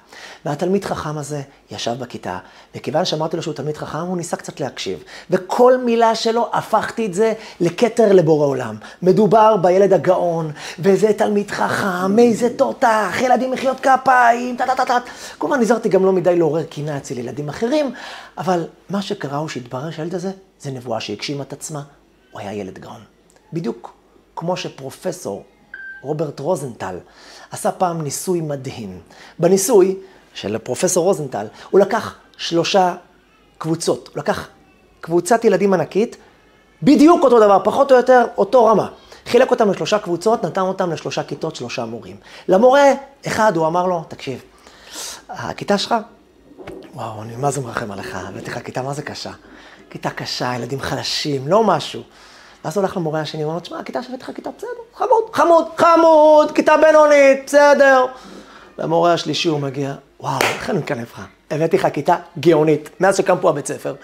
והתלמיד 0.45 0.85
חכם 0.85 1.17
הזה 1.17 1.41
ישב 1.71 1.95
בכיתה, 1.99 2.37
וכיוון 2.75 3.05
שאמרתי 3.05 3.37
לו 3.37 3.43
שהוא 3.43 3.53
תלמיד 3.53 3.77
חכם, 3.77 3.97
הוא 3.97 4.17
ניסה 4.17 4.37
קצת 4.37 4.59
להקשיב. 4.59 5.03
וכל 5.29 5.77
מילה 5.77 6.15
שלו, 6.15 6.49
הפכתי 6.53 7.05
את 7.05 7.13
זה 7.13 7.33
לכתר 7.59 8.13
לבורא 8.13 8.45
עולם. 8.45 8.75
מדובר 9.01 9.57
בילד 9.57 9.93
הגאון, 9.93 10.51
וזה 10.79 11.13
תלמיד 11.13 11.51
חכם, 11.51 12.19
איזה 12.19 12.57
תותח, 12.57 13.15
ילדים 13.21 13.51
מחיאות 13.51 13.79
כפיים, 13.79 14.57
טה-טה-טה-טה. 14.57 14.97
כמובן 15.39 15.59
נזהרתי 15.59 15.89
גם 15.89 16.05
לא 16.05 16.13
מדי 16.13 16.35
לעורר 16.35 16.63
קינה 16.63 16.97
אצל 16.97 17.17
ילדים 17.17 17.49
אחרים, 17.49 17.93
אבל 18.37 18.67
מה 18.89 19.01
שקרה 19.01 19.37
הוא 19.37 19.49
שהתברר 19.49 19.91
שהילד 19.91 20.15
הזה, 20.15 20.31
זה 20.59 20.71
נבואה 20.71 20.99
שהגשימה 20.99 21.43
את 21.43 21.53
עצמה. 21.53 21.81
הוא 22.37 22.41
היה 22.41 22.53
ילד 22.53 22.79
גאון. 22.79 23.01
בדיוק 23.53 23.93
כמו 24.35 24.57
שפרופסור 24.57 25.43
רוברט 26.01 26.39
רוזנטל 26.39 26.99
עשה 27.51 27.71
פעם 27.71 28.01
ניסוי 28.01 28.41
מדהים. 28.41 28.99
בניסוי 29.39 29.97
של 30.33 30.57
פרופסור 30.57 31.05
רוזנטל, 31.05 31.47
הוא 31.69 31.79
לקח 31.79 32.15
שלושה 32.37 32.95
קבוצות. 33.57 34.07
הוא 34.07 34.17
לקח 34.17 34.47
קבוצת 35.01 35.45
ילדים 35.45 35.73
ענקית, 35.73 36.17
בדיוק 36.83 37.23
אותו 37.23 37.39
דבר, 37.39 37.59
פחות 37.63 37.91
או 37.91 37.97
יותר 37.97 38.25
אותו 38.37 38.65
רמה. 38.65 38.89
חילק 39.25 39.51
אותם 39.51 39.71
לשלושה 39.71 39.99
קבוצות, 39.99 40.45
נתן 40.45 40.61
אותם 40.61 40.91
לשלושה 40.91 41.23
כיתות, 41.23 41.55
שלושה 41.55 41.85
מורים. 41.85 42.15
למורה, 42.47 42.85
אחד, 43.27 43.55
הוא 43.55 43.67
אמר 43.67 43.85
לו, 43.85 44.03
תקשיב, 44.07 44.41
הכיתה 45.29 45.77
שלך, 45.77 45.95
וואו, 46.93 47.21
אני 47.21 47.35
מה 47.35 47.51
זה 47.51 47.61
מרחם 47.61 47.91
עליך, 47.91 48.15
הבאתי 48.15 48.51
לך 48.51 48.59
כיתה 48.65 48.81
מה 48.81 48.93
זה 48.93 49.01
קשה. 49.01 49.31
כיתה 49.89 50.09
קשה, 50.09 50.55
ילדים 50.55 50.81
חלשים, 50.81 51.47
לא 51.47 51.63
משהו. 51.63 52.01
ואז 52.65 52.77
הולך 52.77 52.97
למורה 52.97 53.21
השני, 53.21 53.43
הוא 53.43 53.49
אומר, 53.49 53.59
תשמע, 53.59 53.79
הכיתה 53.79 54.03
שהבאתי 54.03 54.23
לך 54.23 54.31
כיתה 54.35 54.49
בסדר, 54.57 54.69
חמוד, 54.95 55.23
חמוד, 55.33 55.67
חמוד, 55.77 56.51
כיתה 56.51 56.77
בינונית, 56.77 57.43
בסדר. 57.45 58.05
והמורה 58.77 59.13
השלישי 59.13 59.49
הוא 59.49 59.59
מגיע, 59.59 59.93
וואו, 60.19 60.41
איך 60.41 60.69
אני 60.69 60.79
מקנא 60.79 61.01
לך? 61.01 61.21
הבאתי 61.51 61.77
לך 61.77 61.87
כיתה 61.93 62.15
גאונית, 62.39 62.89
מאז 62.99 63.17
שקם 63.17 63.37
פה 63.41 63.49
הבית 63.49 63.67
ספר. 63.67 63.95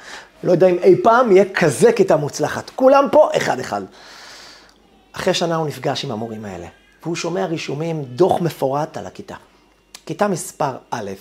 לא 0.43 0.52
יודע 0.52 0.67
אם 0.67 0.78
אי 0.84 0.96
פעם 1.04 1.32
יהיה 1.32 1.46
כזה 1.54 1.91
כיתה 1.91 2.15
מוצלחת. 2.15 2.72
כולם 2.76 3.08
פה 3.12 3.30
אחד-אחד. 3.38 3.82
אחרי 5.13 5.34
שנה 5.34 5.56
הוא 5.56 5.67
נפגש 5.67 6.06
עם 6.06 6.12
המורים 6.12 6.46
האלה, 6.46 6.67
והוא 7.04 7.15
שומע 7.15 7.46
רישומים, 7.46 8.04
דוח 8.04 8.41
מפורט 8.41 8.98
על 8.98 9.08
הכיתה. 9.08 9.36
כיתה 10.06 10.28
מספר 10.28 10.72
א', 10.91 11.12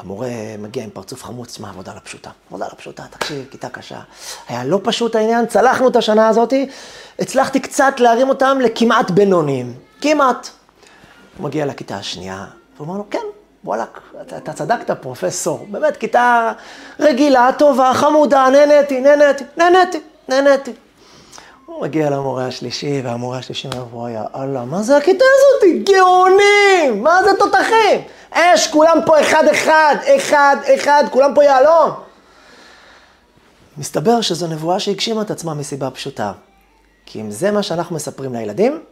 המורה 0.00 0.28
מגיע 0.58 0.84
עם 0.84 0.90
פרצוף 0.90 1.24
חמוץ, 1.24 1.58
מה, 1.58 1.68
עבודה 1.68 1.94
לא 1.94 2.00
פשוטה. 2.04 2.30
עבודה 2.48 2.64
לא 2.64 2.74
פשוטה, 2.78 3.02
תקשיב, 3.10 3.46
כיתה 3.50 3.68
קשה. 3.68 4.00
היה 4.48 4.64
לא 4.64 4.80
פשוט 4.82 5.14
העניין, 5.16 5.46
צלחנו 5.46 5.88
את 5.88 5.96
השנה 5.96 6.28
הזאתי, 6.28 6.68
הצלחתי 7.18 7.60
קצת 7.60 7.94
להרים 8.00 8.28
אותם 8.28 8.58
לכמעט 8.60 9.10
בינוניים. 9.10 9.74
כמעט. 10.00 10.48
הוא 11.36 11.44
מגיע 11.44 11.66
לכיתה 11.66 11.96
השנייה, 11.96 12.46
והוא 12.76 12.86
אומר 12.88 12.98
לו, 12.98 13.04
כן, 13.10 13.18
וואלכ, 13.64 13.88
אתה, 14.22 14.36
אתה 14.36 14.52
צדקת, 14.52 14.90
פרופסור. 14.90 15.66
באמת, 15.70 15.96
כיתה 15.96 16.52
רגילה, 17.00 17.50
טובה, 17.58 17.92
חמודה, 17.94 18.46
נהניתי, 18.52 19.00
נהניתי, 19.00 19.44
נהניתי, 19.56 20.00
נהניתי. 20.28 20.72
הוא 21.70 21.82
מגיע 21.82 22.10
למורה 22.10 22.46
השלישי, 22.46 23.00
והמורה 23.04 23.38
השלישי 23.38 23.68
אומר, 23.68 23.84
וואי, 23.92 24.12
אללה, 24.34 24.64
מה 24.64 24.82
זה 24.82 24.96
הכיתה 24.96 25.24
הזאת? 25.24 25.84
גאונים! 25.88 27.02
מה 27.02 27.24
זה 27.24 27.30
תותחים? 27.38 28.00
אש, 28.30 28.66
כולם 28.66 28.98
פה 29.06 29.20
אחד-אחד, 29.20 29.96
אחד-אחד, 30.16 31.04
כולם 31.10 31.34
פה 31.34 31.44
יהלום. 31.44 31.90
מסתבר 33.78 34.20
שזו 34.20 34.46
נבואה 34.46 34.80
שהגשימה 34.80 35.22
את 35.22 35.30
עצמה 35.30 35.54
מסיבה 35.54 35.90
פשוטה. 35.90 36.32
כי 37.06 37.20
אם 37.20 37.30
זה 37.30 37.50
מה 37.50 37.62
שאנחנו 37.62 37.96
מספרים 37.96 38.34
לילדים, 38.34 38.82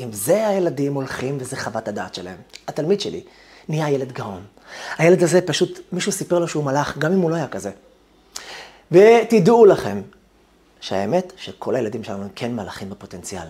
אם 0.00 0.12
זה 0.12 0.48
הילדים 0.48 0.94
הולכים 0.94 1.36
וזה 1.40 1.56
חוות 1.56 1.88
הדעת 1.88 2.14
שלהם. 2.14 2.38
התלמיד 2.68 3.00
שלי 3.00 3.20
נהיה 3.68 3.90
ילד 3.90 4.12
גאון. 4.12 4.42
הילד 4.98 5.22
הזה 5.22 5.40
פשוט, 5.40 5.80
מישהו 5.92 6.12
סיפר 6.12 6.38
לו 6.38 6.48
שהוא 6.48 6.64
מלאך, 6.64 6.98
גם 6.98 7.12
אם 7.12 7.20
הוא 7.20 7.30
לא 7.30 7.36
היה 7.36 7.48
כזה. 7.48 7.70
ותדעו 8.92 9.66
לכם, 9.66 10.02
שהאמת 10.80 11.32
שכל 11.36 11.76
הילדים 11.76 12.04
שלנו 12.04 12.22
הם 12.22 12.28
כן 12.34 12.56
מלאכים 12.56 12.90
בפוטנציאל. 12.90 13.46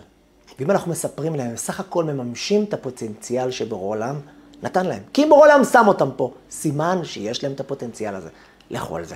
ואם 0.59 0.71
אנחנו 0.71 0.90
מספרים 0.90 1.35
להם, 1.35 1.57
סך 1.57 1.81
הכל 1.81 2.05
מממשים 2.05 2.64
את 2.64 2.75
הפוטנציאל 2.75 3.51
שבורא 3.51 3.88
עולם 3.97 4.21
נתן 4.62 4.87
להם. 4.87 5.03
כי 5.12 5.27
בורא 5.27 5.40
עולם 5.40 5.64
שם 5.64 5.85
אותם 5.88 6.09
פה. 6.16 6.33
סימן 6.51 7.01
שיש 7.05 7.45
להם 7.45 7.53
את 7.53 7.61
הפוטנציאל 7.61 8.14
הזה. 8.14 8.29
לכו 8.71 8.97
על 8.97 9.05
זה. 9.05 9.14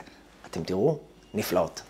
אתם 0.50 0.62
תראו, 0.62 0.98
נפלאות. 1.35 1.83